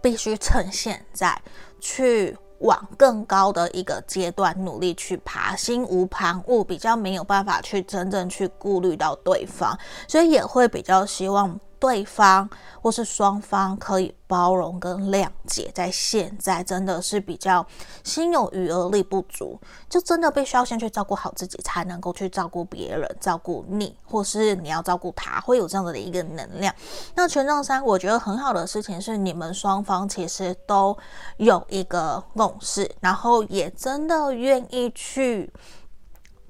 [0.00, 1.40] 必须趁现在
[1.80, 9.74] 去往更高的一个阶段努力去爬，心无旁骛，比较没有办法去真正去顾虑到对方，
[10.06, 11.58] 所以也会比较希望。
[11.80, 12.48] 对方
[12.80, 17.66] 或是双方可以包容跟谅解，在现在真的是比较
[18.04, 19.58] 心有余而力不足，
[19.88, 26.72] 就真的必须要先去照顾好自己，才能够去照顾别人，照顾你，或是你要照顾他，会有这样子的一个能量。
[27.14, 30.96] 那权杖三，我觉得很好的事情是，你们双方其实都
[31.38, 35.50] 有一个共识，然后也真的愿意去。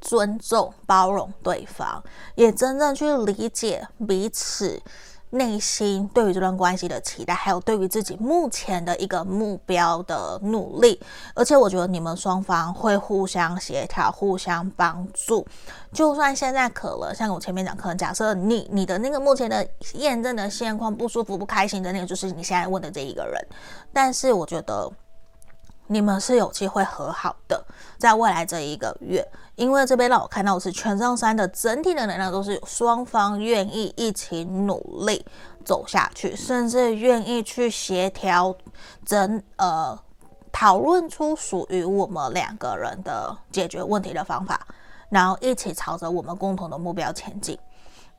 [0.02, 2.02] 尊重、包容对方，
[2.34, 4.80] 也真正去理解彼此
[5.30, 11.00] 内心对于这段关系的期待，还有对于自己目前的一个目标的努力。
[11.34, 15.46] 而且，我觉得你们双方会互相协调、互相帮助。
[15.92, 23.46] 就算现在可能像我前面讲，可能假设你你的那个目前的验证的现况不舒服、不开心的那个，就是你现在问的这一个人。
[23.92, 24.90] 但是，我觉得。
[25.92, 27.64] 你们是有机会和好的，
[27.98, 29.26] 在未来这一个月，
[29.56, 35.26] 因为这边让我看到的是权杖三的整体的能量都是双方愿意一起努力
[35.64, 38.54] 走下去，甚至愿意去协调
[39.04, 39.98] 整呃
[40.52, 44.64] 讨论出属于我们两个人的解决问题的方法，
[45.08, 47.58] 然后一起朝着我们共同的目标前进。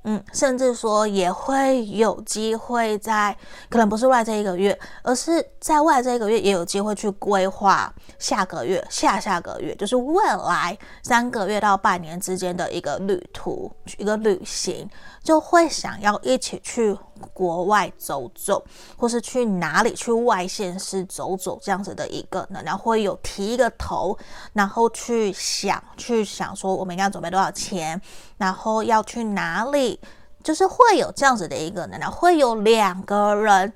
[0.03, 3.37] 嗯，甚至说也会有机会在，
[3.69, 14.89] 可能不是未来这一个月，而是在未来这一个月也有机会去规划下个月、下下个月，就是未来三个月到半年之间的一个旅途、一个旅行，
[15.23, 16.97] 就会想要一起去
[17.33, 18.63] 国外走走，
[18.97, 24.17] 或是去哪里去外县市走走这样子的一个能量，会有提一个头，
[24.53, 28.01] 然后去想，去想说我们应该准备多少钱，
[28.37, 29.99] 然后要去哪里，
[30.43, 33.71] 就是会有这样子的一个能量，会有两个人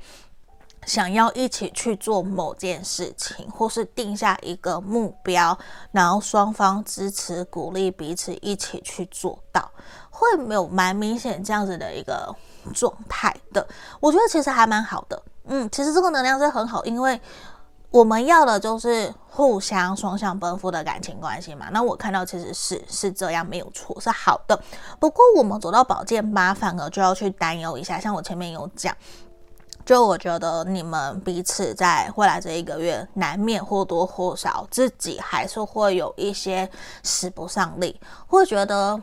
[0.85, 5.57] 想要一起去做某件事情，或是定下一个目标，
[5.91, 9.71] 然后双方支持鼓励彼此一起去做到，
[10.09, 12.35] 会有蛮明显这样子的一个。
[12.73, 13.67] 状态的，
[13.99, 15.21] 我觉得其实还蛮好的。
[15.45, 17.19] 嗯，其实这个能量是很好，因为
[17.91, 21.67] 我们要的就是互相双向奔赴的感情关系嘛。
[21.71, 24.59] 那我看到其实是是这样，没有错，是好的。
[24.99, 27.99] 不过我们走到宝剑八，反而就要去担忧一下。
[27.99, 28.93] 像我前面有讲，
[29.85, 36.69] 就我觉得你们彼此在未来这一个月，难免或多或少自己还是会有一些
[37.03, 37.97] 使不上力，
[38.27, 38.99] 会觉得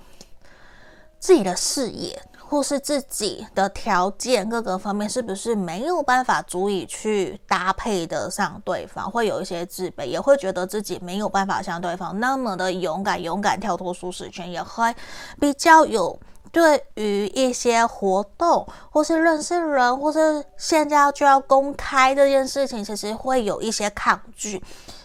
[1.20, 2.20] 自己的视野。
[2.52, 14.94] 或是自己的条件各个方面是不是没有办法足以去搭配得上对方，会有一些自卑，也会觉得自己没有办法像对方那么的勇敢，勇敢跳脱舒适圈，也会
[15.40, 16.20] 比较有
[16.52, 24.62] 对于一些活动或是认识人，或是现在就要公开这件事情，其实会有一些抗拒，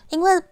[0.10, 0.44] 因为。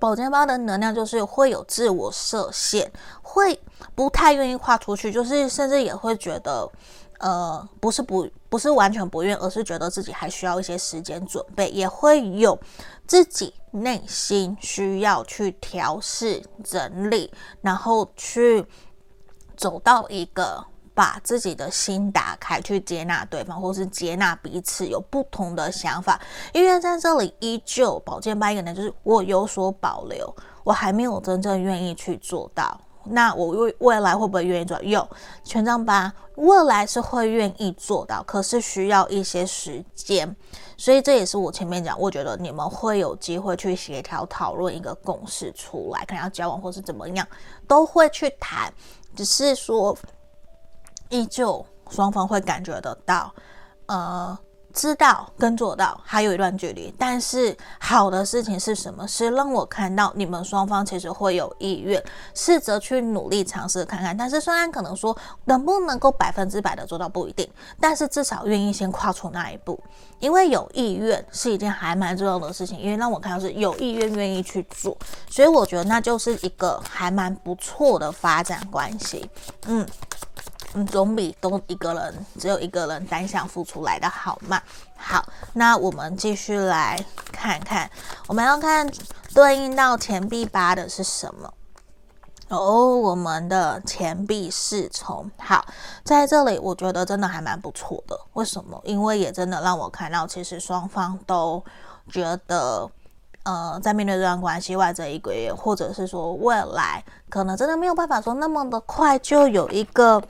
[0.00, 2.90] 宝剑八的能量就是会有自我设限，
[3.22, 3.58] 会
[3.94, 6.70] 不太愿意跨出去，就是甚至也会觉得，
[7.18, 12.58] 呃，不是不不是完全不愿，而是觉得自己还需要一些时间准备，也会有
[13.06, 18.64] 自己内心需要去调试整理，然后去
[19.56, 20.64] 走到一个。
[20.96, 26.20] 把自己的心打开，去接纳对方，或是接纳彼此有不同的想法。
[26.52, 30.32] 因为在这里依旧宝剑八一个呢，就是我有所保留，
[30.62, 32.80] 我还没有真正愿意去做到。
[33.04, 34.80] 那我未未来会不会愿意做？
[34.82, 35.08] 有
[35.42, 40.34] 权杖八，未来是会愿意做到，可是需要一些时间。
[40.76, 47.26] 所以这也是我前面讲，我觉得你们会有机会去协调讨论一个共识出来，可能要交往或是怎么样，
[47.68, 48.72] 都会去谈，
[49.14, 49.96] 只是说。
[51.10, 53.32] 依旧，双方会感觉得到，
[53.86, 54.36] 呃，
[54.74, 56.92] 知道跟做到还有一段距离。
[56.98, 59.06] 但是好的事情是什么？
[59.06, 62.02] 是让我看到你们双方其实会有意愿，
[62.34, 64.14] 试着去努力尝试看看。
[64.16, 67.48] 但是虽然可能说能不能够百分之百的做到不一定，
[67.80, 69.78] 但是至少愿意先跨出那一步。
[70.18, 74.96] 因为有意愿是一件还蛮重要的事情，因为让我看到是有意愿愿意去做，
[75.30, 79.30] 所以我觉得那就是一个还蛮不错的发展关系。
[79.66, 79.86] 嗯。
[80.76, 84.60] 嗯，总比都一个人只有一个人单向付出来的好嘛。
[84.96, 86.98] 好，那我们继续来
[87.30, 87.88] 看看，
[88.26, 88.84] 我们要看
[89.32, 91.54] 对应到钱币八的是什么？
[92.48, 95.30] 哦，我们的钱币侍从。
[95.38, 95.64] 好，
[96.02, 98.18] 在这里我觉得真的还蛮不错的。
[98.32, 98.80] 为什么？
[98.84, 101.62] 因为也真的让我看到，其实双方都
[102.10, 102.90] 觉得，
[103.44, 110.20] 呃，在面对这段关系外这一个月，或者是说未来，可能真的没有办法说那么的快就有一个。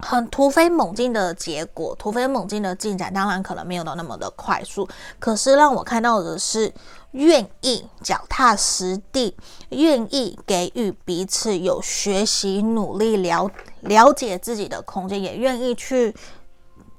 [0.00, 4.86] 很突飞猛进的结果，突飞猛进的进展，当然可能没有到那么的快速。
[5.18, 6.72] 可是让我看到的是，
[7.12, 9.34] 愿意脚踏实地，
[9.70, 13.50] 愿意给予彼此有学习、努力、了
[13.80, 16.14] 了解自己的空间，也愿意去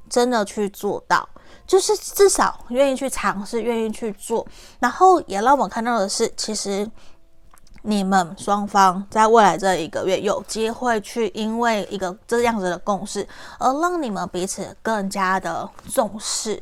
[0.10, 1.28] 真的去做到，
[1.68, 4.48] 就是至少愿意去尝试，愿意去做。
[4.80, 6.90] 然后也让我看到的是，其实。
[7.88, 13.28] 你们双方在未来这一个月有机会去，因为一个这样子的共识，
[13.60, 16.60] 而让你们彼此更加的重视，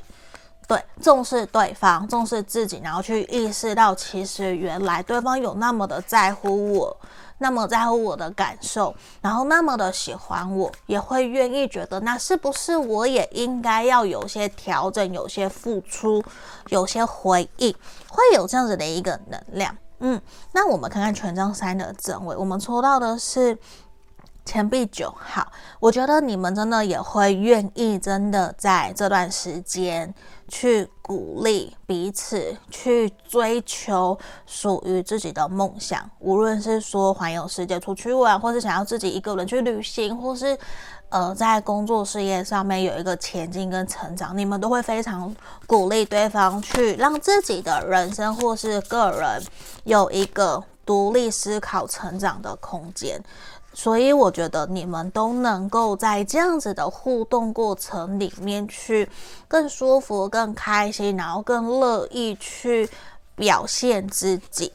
[0.68, 6.98] 对，重视对方，重视自己，然后去意识到，其实原来对方有那么的在乎我，
[7.38, 16.22] 那么在乎我的感受，然后那么的喜欢我，也会愿意觉得，那是不是我也应该要有些调整，有些付出，
[16.68, 17.74] 有些回应，
[18.10, 19.74] 会有这样子的一个能量。
[20.06, 20.22] 嗯，
[20.52, 23.58] 那我们看看权杖三的正位，我们抽到的是
[24.44, 25.50] 钱币九号。
[25.80, 30.14] 我觉得你们真的也会愿意，真的在这段时间
[30.50, 40.58] 去鼓励彼此，去追求属于自己的梦想，无论是说环游世界出去玩，或是想要自己一个人去旅行，或是。
[41.14, 45.32] 呃，在工作事业上面有一个前进跟成长，你们都会非常
[45.68, 49.40] 鼓励对方去让自己的人生或是个人
[49.84, 53.24] 有一个独立思考、成长的空间。
[53.76, 59.08] 所以我觉得你们都能够在这样子的互动过程里面去
[59.48, 62.90] 更舒服、更开心，然后更乐意去
[63.36, 64.74] 表现自己。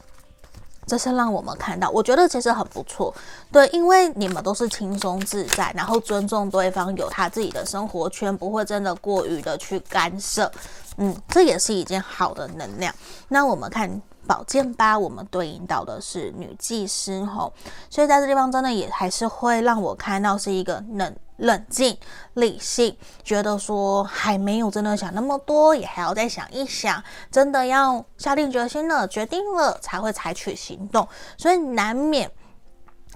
[0.89, 3.13] 这是让我们看到，我觉得其实很不错，
[3.51, 10.51] 对，因为你们都是轻松自在，然后尊重对方有他自己的生活圈，不会真的过于的去干涉，
[10.97, 12.93] 嗯，这也是一件好的能量。
[13.27, 14.01] 那我们看。
[14.29, 17.51] 宝剑八，我们对应到的是女祭司吼，
[17.89, 21.97] 所以在这地方真的也还是会让我看到是一个冷冷静、
[22.35, 32.29] 理性，觉得说还没有真的想那么多，也还要再想一想，真的要下定决心了、决定了才会采取行动，所以难免。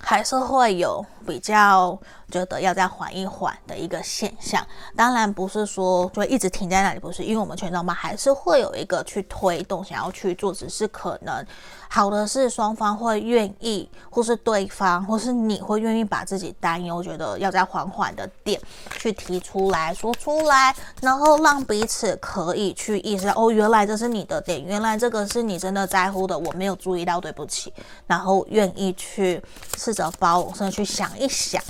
[0.05, 1.97] 还是会有比较
[2.29, 11.45] 觉得要再缓一缓的一个现象，当然不是说就一直停在那里，不是，因为我们权杖八还是会有一个去推动，想要去做，只是可能。
[11.89, 18.59] 好的是双方会愿意，或是对方，或是你会愿意把自己担忧，觉得要再缓缓的点
[18.97, 27.71] 去提出来说出来，然后让彼此可以去意识到，哦，原来这是你的点，原来这个是你真的在乎的，我没有注意到，对不起。
[28.07, 29.39] 然后愿意去
[29.77, 31.61] 试着包容，甚至去想一想。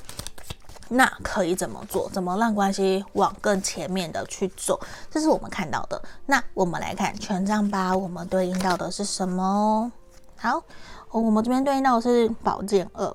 [0.89, 2.07] 那可以怎么做？
[2.11, 4.79] 怎么让关系往更前面的去走？
[5.09, 5.99] 这是我们看到的。
[6.27, 9.91] 那我们来看权杖八，我们对应到的是什么？
[10.35, 10.61] 好，
[11.09, 13.11] 我们这边对应到的是宝剑二，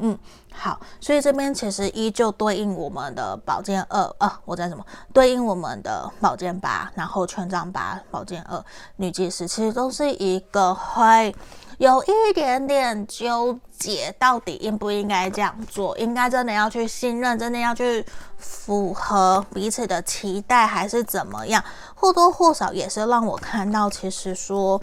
[0.00, 0.18] 嗯，
[0.52, 4.84] 好，所以这边其实依旧对应我们的宝剑二啊，我在什么？
[5.12, 8.64] 对应我们的宝剑八，然后权杖八，宝剑二，
[8.96, 11.34] 女祭司，其实都是一个会
[11.78, 15.96] 有一点点纠结，到底应不应该这样做？
[15.98, 18.04] 应该真的要去信任，真的要去
[18.36, 21.62] 符合彼此的期待，还是怎么样？
[21.94, 24.80] 或多或少也是让我看到，其实说。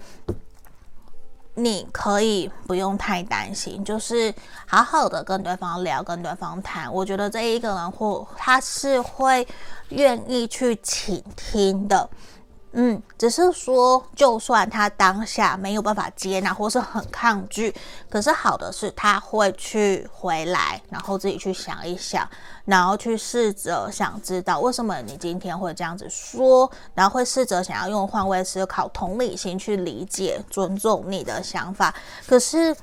[1.56, 4.34] 你可以不用太担心，就是
[4.68, 6.94] 好好的跟对方聊，跟对方谈。
[6.94, 9.48] 我觉得这一个人或他是会
[9.90, 12.10] 愿意去倾听的。
[12.78, 17.74] 嗯，只是说，就算他当下没有办法接纳，或是很抗拒，
[18.10, 22.30] 可是好的是他会去回来，然后自己去想一想，
[22.66, 31.96] 然后去试着想知道为什么你今天会这样子说，然后会试着想要用换位思考、同理心去理解、尊重你的想法，
[32.28, 32.76] 可是。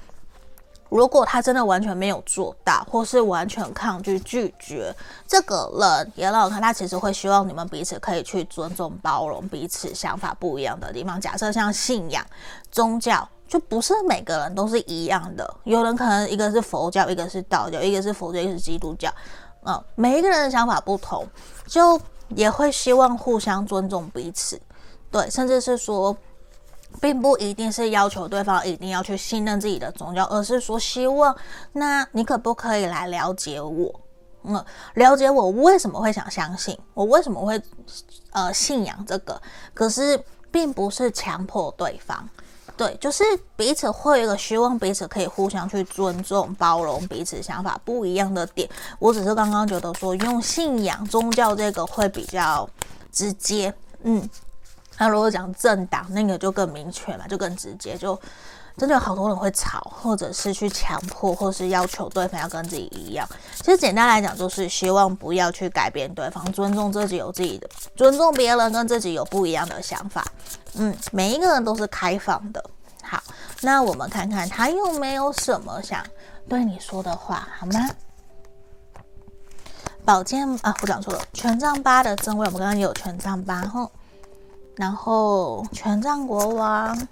[0.92, 4.94] 如果他真的完全没有做到，或是完全抗拒拒绝，
[5.26, 11.18] 这个人也让我看，他其实会希望你们彼此可以去尊重、包容彼此想法不一样的地方。
[11.18, 12.22] 假设像信仰、
[12.70, 15.56] 宗教，就不是每个人都是一样的。
[15.64, 19.10] 有人可能一个是佛教，一个是道教，一个是佛教，一个是基督教，
[19.64, 21.26] 嗯，每一个人的想法不同，
[21.66, 21.98] 就
[22.28, 24.60] 也会希望互相尊重彼此，
[25.10, 26.14] 对，甚至是说。
[27.00, 31.34] 并不一定是要求对方一定要去信任自己的宗教，而是说希望，
[31.72, 34.00] 那你可不可以来了解我？
[34.44, 34.64] 嗯，
[34.94, 37.60] 了解我为什么会想相信，我为什么会
[38.32, 39.40] 呃信仰这个？
[39.72, 40.20] 可是
[40.50, 42.28] 并不是强迫对方，
[42.76, 43.22] 对，就是
[43.54, 48.68] 彼此会有一个希望，彼此可以互相去尊重、包容彼此想法不一样的点。
[48.98, 52.68] 我只是刚刚觉得说用信仰宗教这个会比较
[53.12, 54.28] 直接，嗯。
[54.98, 58.18] 那如果讲政党，那个就更明确嘛，就更直接，就
[58.76, 63.28] 真的有好多人会吵，或者是去强迫，或是要求对方要跟自己一样。
[63.56, 70.24] 其实简单来讲，就是希望不要去改变对方，尊重自己有自己的，尊重别人跟自己有不一样的想法。
[70.74, 72.64] 嗯，每一个人都是开放的。
[73.02, 73.22] 好，
[73.60, 76.02] 那我们看看他有没有什么想
[76.48, 77.90] 对你说的话，好吗？
[80.04, 83.90] 宝剑啊，我讲错了，权杖八的正位，我们刚刚有权杖八后，
[84.76, 87.08] 然后权杖国王。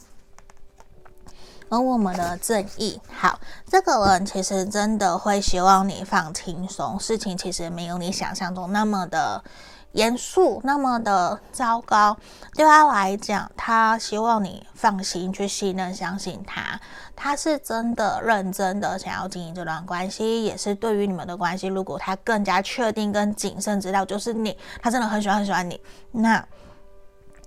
[1.72, 9.44] 而我们的正义，好，这个人其实真的会希望你放轻松，事情其实没有你想象中那么的
[9.92, 12.16] 严肃，那么的糟糕。
[12.54, 16.80] 对他来讲，他希望你放心去信任、相信他，
[17.14, 25.80] 他是真的认真的想要经营这段关系，也是对于你们的关系，如果他更加确定跟谨慎，知道就是你，他真的很喜欢很喜欢你，
[26.10, 26.44] 那。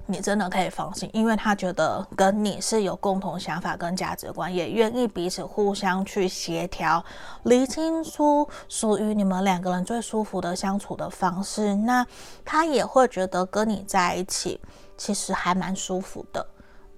[0.06, 7.04] 你真的可以放心，因为他觉得跟你是有共同想法跟价值观，也愿意彼此互相去协调，
[7.44, 11.74] 厘清出属于你们两个人最舒服的相处的方式。
[11.74, 12.06] 那
[12.44, 14.60] 他也会觉得跟你在一起
[14.98, 16.46] 其实还蛮舒服的，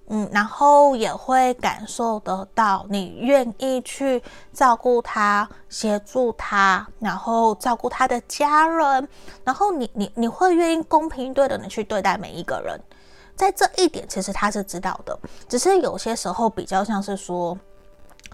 [0.08, 4.20] 嗯，然后也会感受得到你愿意去
[4.52, 9.08] 照顾他、协助他，然后照顾他的家人，
[9.44, 12.76] 然后你你你会愿意公平对等的去对待每一个人。
[13.36, 15.16] 在这一点，其实他是知道的，
[15.48, 17.56] 只是有些时候比较像是说，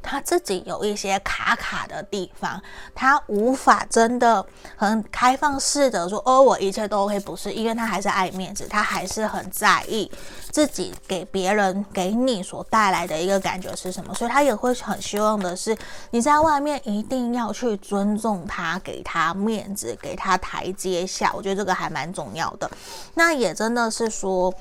[0.00, 2.60] 他自己有一些卡卡的地方，
[2.94, 4.44] 他无法真的
[4.76, 10.10] 很开放式的说，哦，我一切都 OK，不是，因为他还是爱面子，他还是很在意
[10.50, 15.76] 自己给别人、给你所带来的一个感觉是什么，所以他也会很希望的是，
[16.10, 22.70] 你在外面一定要去尊重他，给他面子，给他台阶下，我觉得这个还蛮重要的。
[23.14, 24.52] 那也真的是说。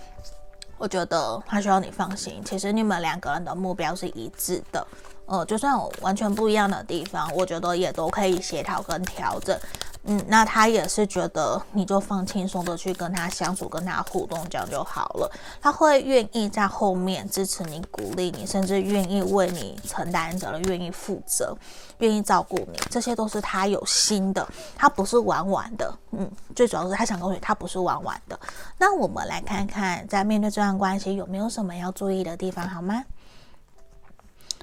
[0.81, 4.83] 我觉得他需要你放心，其实你们两个人的目标是一致的，
[5.25, 9.57] 呃，就算有完全不一样的地方，我觉得也都可以协调跟调整。
[10.05, 15.31] 嗯，那他也是觉得你就放轻松的去跟他相处，跟他互动，这样就好了。
[15.61, 21.55] 他会愿意在后面支持你、鼓励你，甚至愿意为你承担责任、愿意负责、
[21.99, 24.45] 愿意照顾你，这些都是他有心的。
[24.75, 28.39] 他不是玩玩的，嗯，最主要是他想告诉你，他不是玩玩的。
[28.79, 33.03] 那我们来看看，在面对这段关系有没有什么要注意的地方，好吗？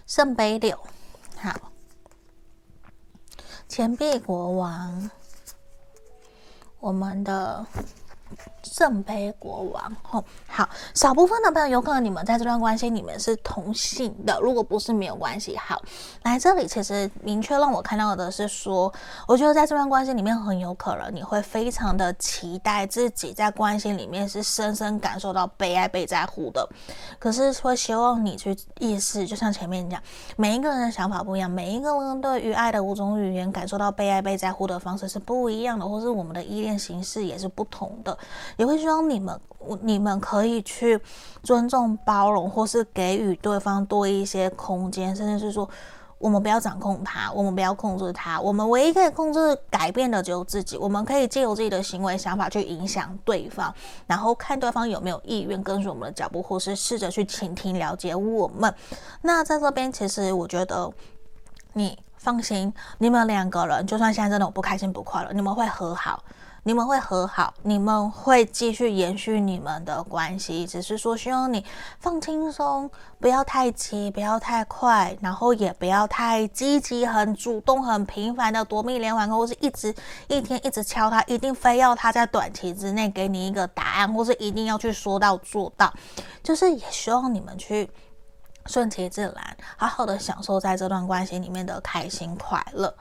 [0.09, 0.75] 圣杯六，
[1.37, 1.71] 好，
[3.69, 5.11] 钱币国王。
[6.81, 7.67] 我们的。
[8.79, 15.57] 圣杯国王，吼，好，少部分的朋友有可能你们在这段关系里面是同性的，如果不是没有关系。
[15.57, 15.83] 好，
[16.23, 18.93] 来这里其实明确让我看到的是说，
[19.27, 26.65] 我觉得在这段关系里面很有可能你会非常的期待自己在关系里面是深深感受到被爱、被在乎的，
[27.19, 30.01] 可是会希望你去意识，就像前面讲，
[30.37, 38.17] 每一个人的想法不一样，每一个人对于爱的五种语言感受到被爱、被在乎的方式是不一样的，或是我们的依恋形式也是不同的。
[38.57, 39.41] 也会希望你们，
[39.81, 41.01] 你们可以去
[41.43, 45.69] 尊重、包容，或是给予对方多一些空间，甚至是说，
[46.19, 50.77] 我们不要掌控他，我们不要控制他，我们唯一可以控制、改变的只有自己。
[50.77, 53.73] 我们可以借由自己的行为、想法去影响对方，
[54.07, 58.75] 然后看对方有没有意愿跟随我们的脚步，或是试着去倾听、了解我们。
[59.23, 60.91] 那在这边，其实我觉得
[61.73, 66.23] 你放心，你们两个人就算现在真的我不开心、不快乐，你们会和好。
[66.65, 71.65] 你们会和好，你们会继续延续你们的关系，只是说希望你
[71.99, 79.95] 放轻松，不要太急，不要太快，然后也不要太积极、很主动、很频繁的夺命连环或是一直
[80.27, 85.91] 一天一直敲他，一定非要他在短期之内给你一个答案，或是一定要去说到做到，
[86.43, 87.89] 就是也希望你们去
[88.67, 92.95] 顺其自然，好好的享受在这段关系里面的开心快乐，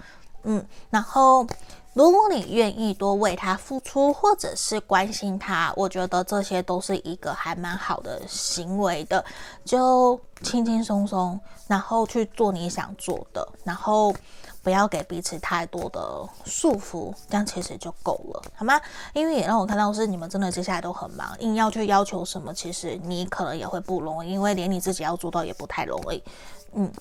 [0.43, 1.45] 嗯，然后。
[1.97, 9.25] 如果你愿意多为他付出，或者是关心他，我觉得这些都是一个还蛮好的行为的。
[9.65, 14.13] 就轻轻松松，然后去做你想做的，然后
[14.61, 18.79] 不要给彼此太多的束缚，这样其实就够了，好吗？
[19.13, 26.21] 因为也让我看到是你们真的接下来都很忙，硬要去要求什么，其实你可能也会不容易，因为连你自己要做到也不太容易，
[26.73, 26.91] 嗯。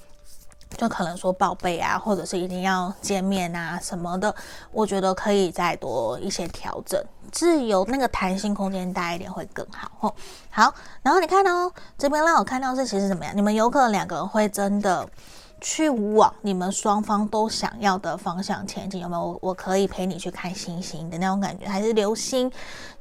[0.77, 4.35] 就可能说报备啊，或者是一定要见面啊什么的，
[4.70, 9.90] 我觉得可以再多一些调整，自由那个弹性空间大一点会更好。
[9.98, 10.15] 吼，
[10.51, 13.35] 好，然后你看哦，这边让我看到是其实怎么样？
[13.35, 15.09] 你们有可能两个人会真的
[15.61, 19.23] 去往你们双方都想要的方向前进，有没有？
[19.23, 22.53] 我我可以陪你去看星星的那种感觉，还是流星？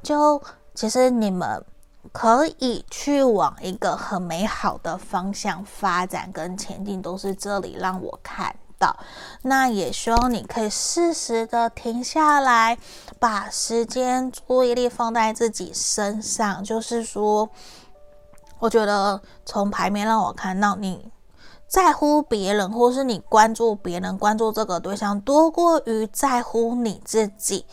[0.02, 0.42] 就
[0.74, 1.62] 其实你们。
[2.12, 8.96] 可以去往一个很美好的方向发展跟前进，都是这里让我看到。
[9.42, 12.78] 那也希望你可以适时的停下来，
[13.18, 16.62] 把时间注意力放在自己身上。
[16.62, 17.48] 就是说，
[18.58, 21.10] 我觉得从牌面让我看到你
[21.66, 27.64] 在乎别人，或是你关注别人，关注这个对象多过于在乎你自己。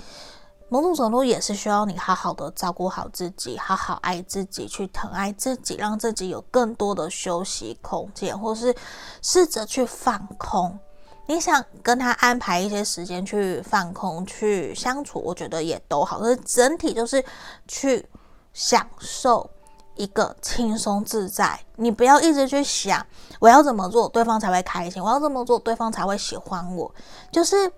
[0.70, 8.74] 某种程度也是需要你好好的照顾好自己，好好爱自己，去疼爱自己，让自己有更多的休息空间，或是
[9.22, 10.80] 试着去放空。
[11.26, 16.20] 你想跟他安排一些时间去放空、去相处，我觉得也都好。
[16.20, 17.24] 可是整体就是
[17.68, 18.06] 去
[18.52, 19.50] 享受
[19.96, 21.60] 一个轻松自在。
[21.76, 23.06] 你不要一直去想
[23.40, 26.92] 我要怎么做对方才会开心，我要怎么做对方才会喜欢我，
[27.32, 27.72] 就是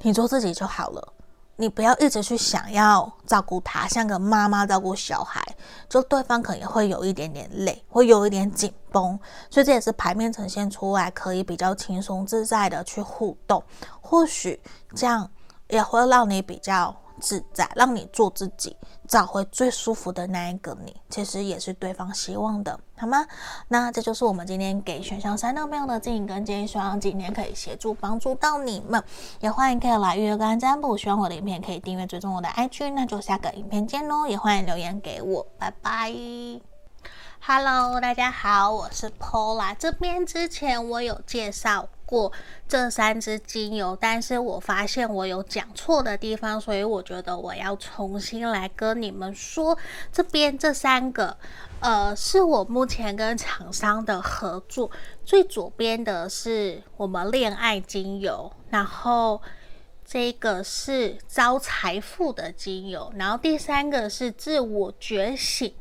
[0.00, 1.12] 你做自己就好了。
[1.60, 5.44] 你不要一直去想要照顾他，像个妈妈照顾小孩，
[5.88, 9.18] 就对方可能会有一点点累，会有一点紧绷，
[9.50, 13.60] 所以这也是牌面呈现出来可以比较轻松自在的去互动，
[14.00, 14.62] 或许
[14.94, 15.28] 这样
[15.66, 16.94] 也会让你比较。
[17.20, 18.76] 自在，让你做自己，
[19.06, 23.26] 找回最舒服的那一个你，其实也是对方希望的，好吗？
[23.68, 29.02] 那这就是我们今天给选项三的朋友的建议跟建议，希望今天可以协助帮助到你们，
[29.40, 36.67] 也欢迎可以来预约个案占卜，希望我的影片可以订阅追踪我的 IG，那就下个影片见喽，也欢迎留言给我，拜拜。
[37.40, 42.30] Hello，大家好，我是 Pola 这边之前我有介绍过
[42.68, 49.78] 这三支精油，但是我发现我有讲错的地方，所以我觉得我要重新来跟你们说，
[50.12, 51.38] 这边这三个，
[51.80, 54.90] 呃，是我目前跟厂商的合作。
[55.24, 59.40] 最左边的是我们恋爱精油，然后
[60.04, 65.72] 这个是招财富的精油，然后第三个是自我觉醒。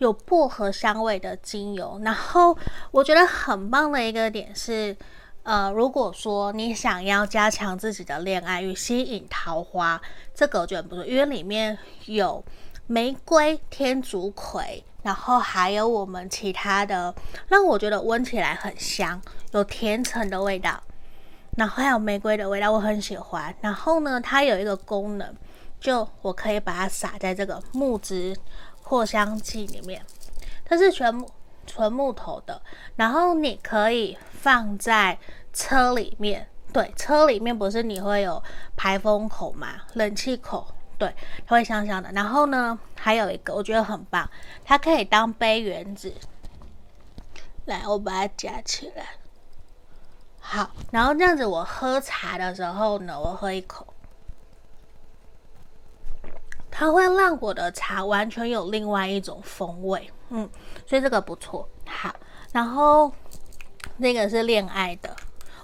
[0.00, 2.56] 有薄荷香味的精油，然后
[2.90, 4.96] 我觉得很棒的一个点是，
[5.42, 10.00] 呃，如果说你想要加强自己的恋爱与吸引桃花，
[10.34, 12.42] 这个我觉得不错，因为里面有
[12.86, 17.14] 玫瑰、天竺葵，然后还有我们其他的，
[17.48, 19.20] 让我觉得闻起来很香，
[19.52, 20.82] 有甜橙的味道，
[21.58, 23.54] 然后还有玫瑰的味道，我很喜欢。
[23.60, 25.36] 然后呢，它有一个功能，
[25.78, 28.34] 就我可以把它撒在这个木质。
[28.90, 30.04] 扩香剂里面，
[30.64, 31.30] 它是全木
[31.64, 32.60] 纯木头的，
[32.96, 35.16] 然后你可以放在
[35.52, 38.42] 车里面，对，车里面不是你会有
[38.76, 40.66] 排风口嘛，冷气口，
[40.98, 41.14] 对，
[41.46, 42.10] 它会香香的。
[42.10, 44.28] 然后呢，还有一个我觉得很棒，
[44.64, 46.12] 它可以当杯缘子。
[47.66, 49.06] 来，我把它夹起来，
[50.40, 53.86] 好，然后这样子我喝茶的时候呢，我喝一口。
[56.70, 60.48] 它会让我的茶完全有另外一种风味，嗯，
[60.86, 61.68] 所以这个不错。
[61.84, 62.14] 好，
[62.52, 63.12] 然后
[63.96, 65.14] 那个是恋爱的，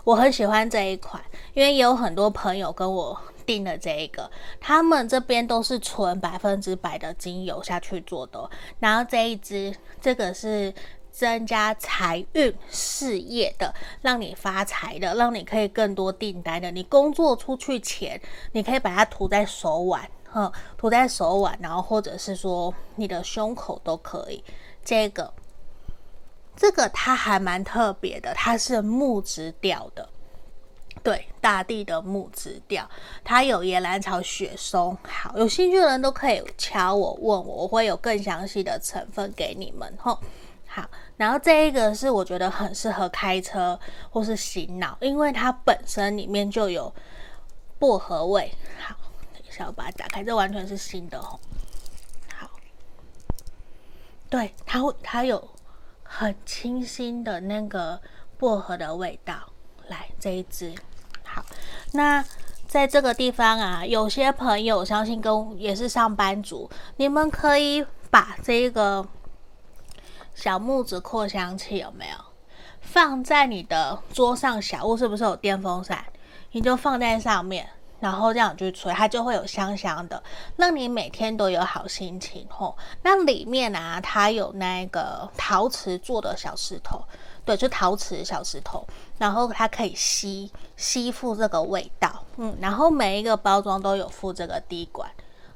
[0.04, 1.22] 我很喜欢这一款，
[1.54, 4.28] 因为也有很多朋友跟我订了这一个，
[4.60, 8.50] 他们这边都是纯百分之百的精油下去做的。
[8.80, 10.74] 然后这一支，这个是
[11.12, 13.72] 增加财运事业的，
[14.02, 16.70] 让你发财的，让你可以更多订单的。
[16.72, 18.20] 你工作出去前，
[18.52, 20.10] 你可以把它涂在手腕。
[20.38, 24.44] 嗯，涂在手腕，然后或者是说你的胸口都可以。
[24.84, 25.32] 这个，
[26.54, 30.06] 这个它还蛮特别的，它是木质调的，
[31.02, 32.86] 对，大地的木质调。
[33.24, 34.94] 它有野兰草、雪松。
[35.08, 39.90] 好，有兴趣的人都可以敲我问我，我会有更详细的成分给你们。
[39.98, 40.18] 吼，
[40.66, 40.84] 好，
[41.16, 43.80] 然后这一个是我觉得很适合开车
[44.10, 46.92] 或是洗脑，因为它本身里面就有
[47.78, 48.52] 薄荷味。
[48.78, 48.94] 好。
[49.62, 51.38] 要把它打开，这完全是新的哦。
[52.34, 52.50] 好，
[54.28, 55.48] 对，它会，它有
[56.02, 58.00] 很清新的那个
[58.38, 59.34] 薄荷的味道。
[59.88, 60.74] 来，这一支，
[61.22, 61.44] 好，
[61.92, 62.24] 那
[62.66, 69.06] 在这个地方啊，有些朋友相信跟也是上班族，你们可以把这个
[70.34, 72.16] 小木子扩香器有没有
[72.80, 74.60] 放在你的桌上？
[74.60, 76.04] 小屋是不是有电风扇？
[76.50, 77.68] 你就放在上面。
[78.00, 80.22] 然后这样去吹，它就会有香香的，
[80.56, 82.76] 让你每天都有好心情吼。
[83.02, 87.02] 那里面啊，它有那个陶瓷做的小石头，
[87.44, 88.86] 对，就陶瓷小石头，
[89.18, 95.10] 然后它可以吸吸附这个味道，嗯，然后每一个包装都有附这个滴管，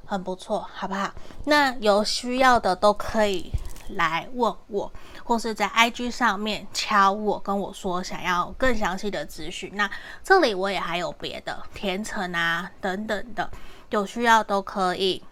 [0.05, 1.11] 很不错，好不好？
[1.45, 3.51] 那有需要的都可以
[3.89, 4.91] 来问我。
[5.23, 9.71] 或是在 IG 上面敲我，跟我说想要更详细的资讯。
[9.75, 9.89] 那
[10.23, 13.49] 这里我也还有别的甜橙啊等等的，
[13.89, 15.23] 有需要都可以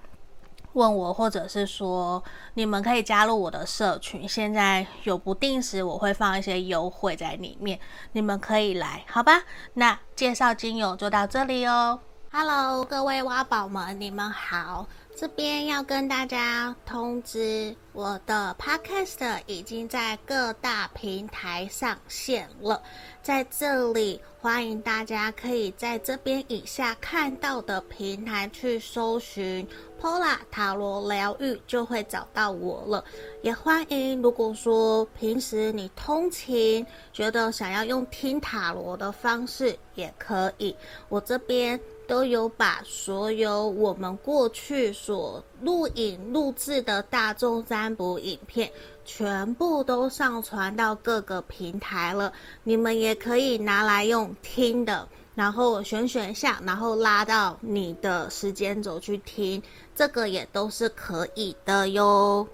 [0.73, 7.79] 问我，或者是说你们可以加入我的社群，现在有不定时我会放一些优惠在里面，
[8.11, 9.43] 你们可以来，好吧？
[9.73, 11.99] 那介绍精油就到这里哦。
[12.31, 14.85] Hello，各位挖宝们，你们好。
[15.19, 22.81] 这边要跟大家通知，我的 Podcast 已经在各大平台上线了。
[23.21, 29.67] 在这里，欢迎大家可以在这边以下看到的平台去搜寻
[30.01, 33.03] Pola 塔罗疗愈，就会找到我了。
[33.41, 40.73] 也欢迎，如果说平时你通勤，觉得想要用听塔罗的方式，也可以。
[41.09, 41.77] 我这边。
[42.09, 48.69] 都有把所有我们过去所录影录制的大众占卜影片，
[49.05, 52.33] 全部都上传到各个平台了。
[52.63, 59.61] 你们也可以拿来用听的，然后选选项，然后拉到你的时间轴去听，
[59.95, 62.47] 这个也都是可以的哟。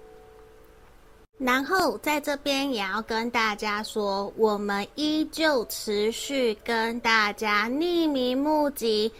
[1.38, 9.10] 然后在这边也要跟大家说，我们依旧持续跟大家匿名募集。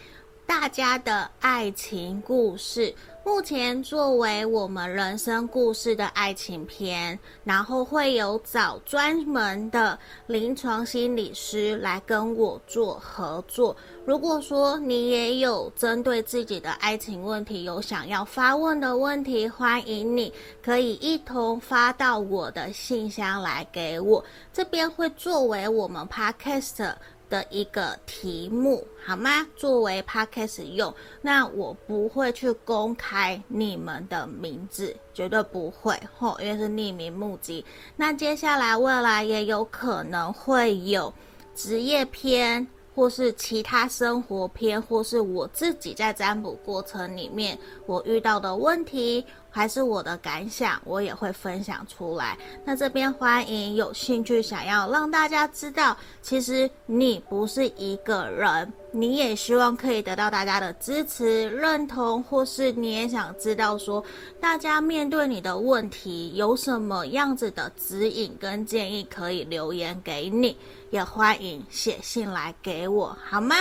[0.47, 2.95] 大家的爱情故事，
[3.25, 13.75] 目前作为我们人生故事的爱情篇，然后会有找专门的临床心理师来跟我做合作。
[14.05, 20.33] 如果说你也有针对自己的爱情问题有想要发问的问题，欢迎你
[20.63, 26.95] 可以一同发到我的信箱来给我，这边会作为我们 Podcast。
[27.29, 29.47] 的一个题目好吗？
[29.55, 37.63] 作为 podcast 用，那我不会去公开你们的名字，绝对不会吼，因为是匿名募集。
[37.95, 41.13] 那接下来未来也有可能会有
[41.55, 42.67] 职业篇，
[42.97, 47.55] 或是其他生活篇，或是我自己在占卜过程里面
[47.85, 49.23] 我遇到的问题。
[49.49, 52.37] 还是我的感想，我也会分享出来。
[52.63, 64.03] 那这边欢迎有兴趣想要让大家知道，其实你不是一个人，你也希望可以得到大家的支持、认同，或是你也想知道说，
[64.39, 70.57] 大家面对你的问题有什么样子的指引跟建议，可以留言给你，
[70.89, 73.55] 也欢迎写信来给我，好吗？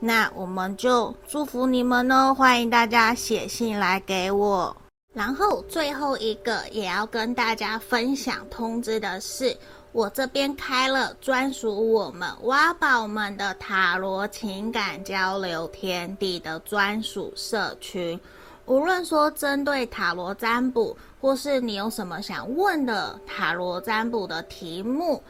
[0.00, 4.74] 那我们就祝福你们哦，欢迎大家写信来给我。
[5.12, 9.56] 然后最后一个也要跟大家分享通知的是，
[9.92, 18.18] 我这边开了专属我们挖宝们的塔罗情感交流天地的专属社群。
[18.66, 25.22] 无论说针对塔罗占卜，或是你有什么想问的塔罗占卜的题目，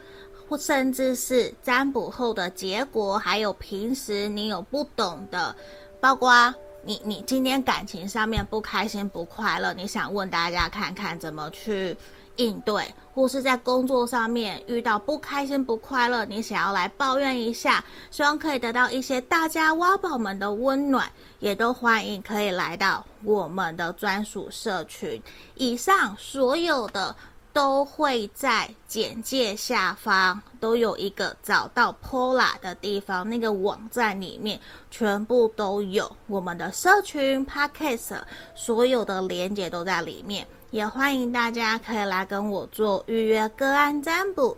[0.47, 5.55] 或甚至是占卜后的结果，还有平时你有不懂的，
[5.99, 6.53] 包括。
[6.81, 11.95] 你你今天感情上面不开心不快乐，你想问大家看看怎么去
[12.39, 12.83] 应对，
[13.13, 25.21] 或是在工作上面遇到不开心不快乐，你想要来抱怨一下，希望可以得到一些大家挖宝们的温暖，也都欢迎可以来到我们的专属社群。
[25.55, 27.15] 以上所有的。
[27.51, 34.57] 都会在简介下方都有一个找到 Pola 的地方，那个网站里面
[34.91, 38.19] 全部都有我们的社群 Podcast，
[38.53, 44.57] 所有的连接都在里面，也欢迎大家可以来跟我做预约个案占卜。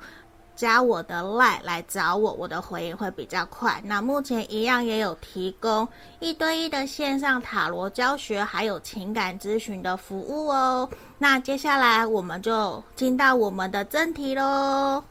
[0.54, 3.82] 加我的 LINE 来找我，我的回应会比较快。
[3.84, 5.88] 那目前一样也有提供
[6.20, 10.88] 一对一的线上塔罗教学，还有情感咨询的服务哦。
[11.18, 15.04] 那接下来我们就进到我们的正题喽。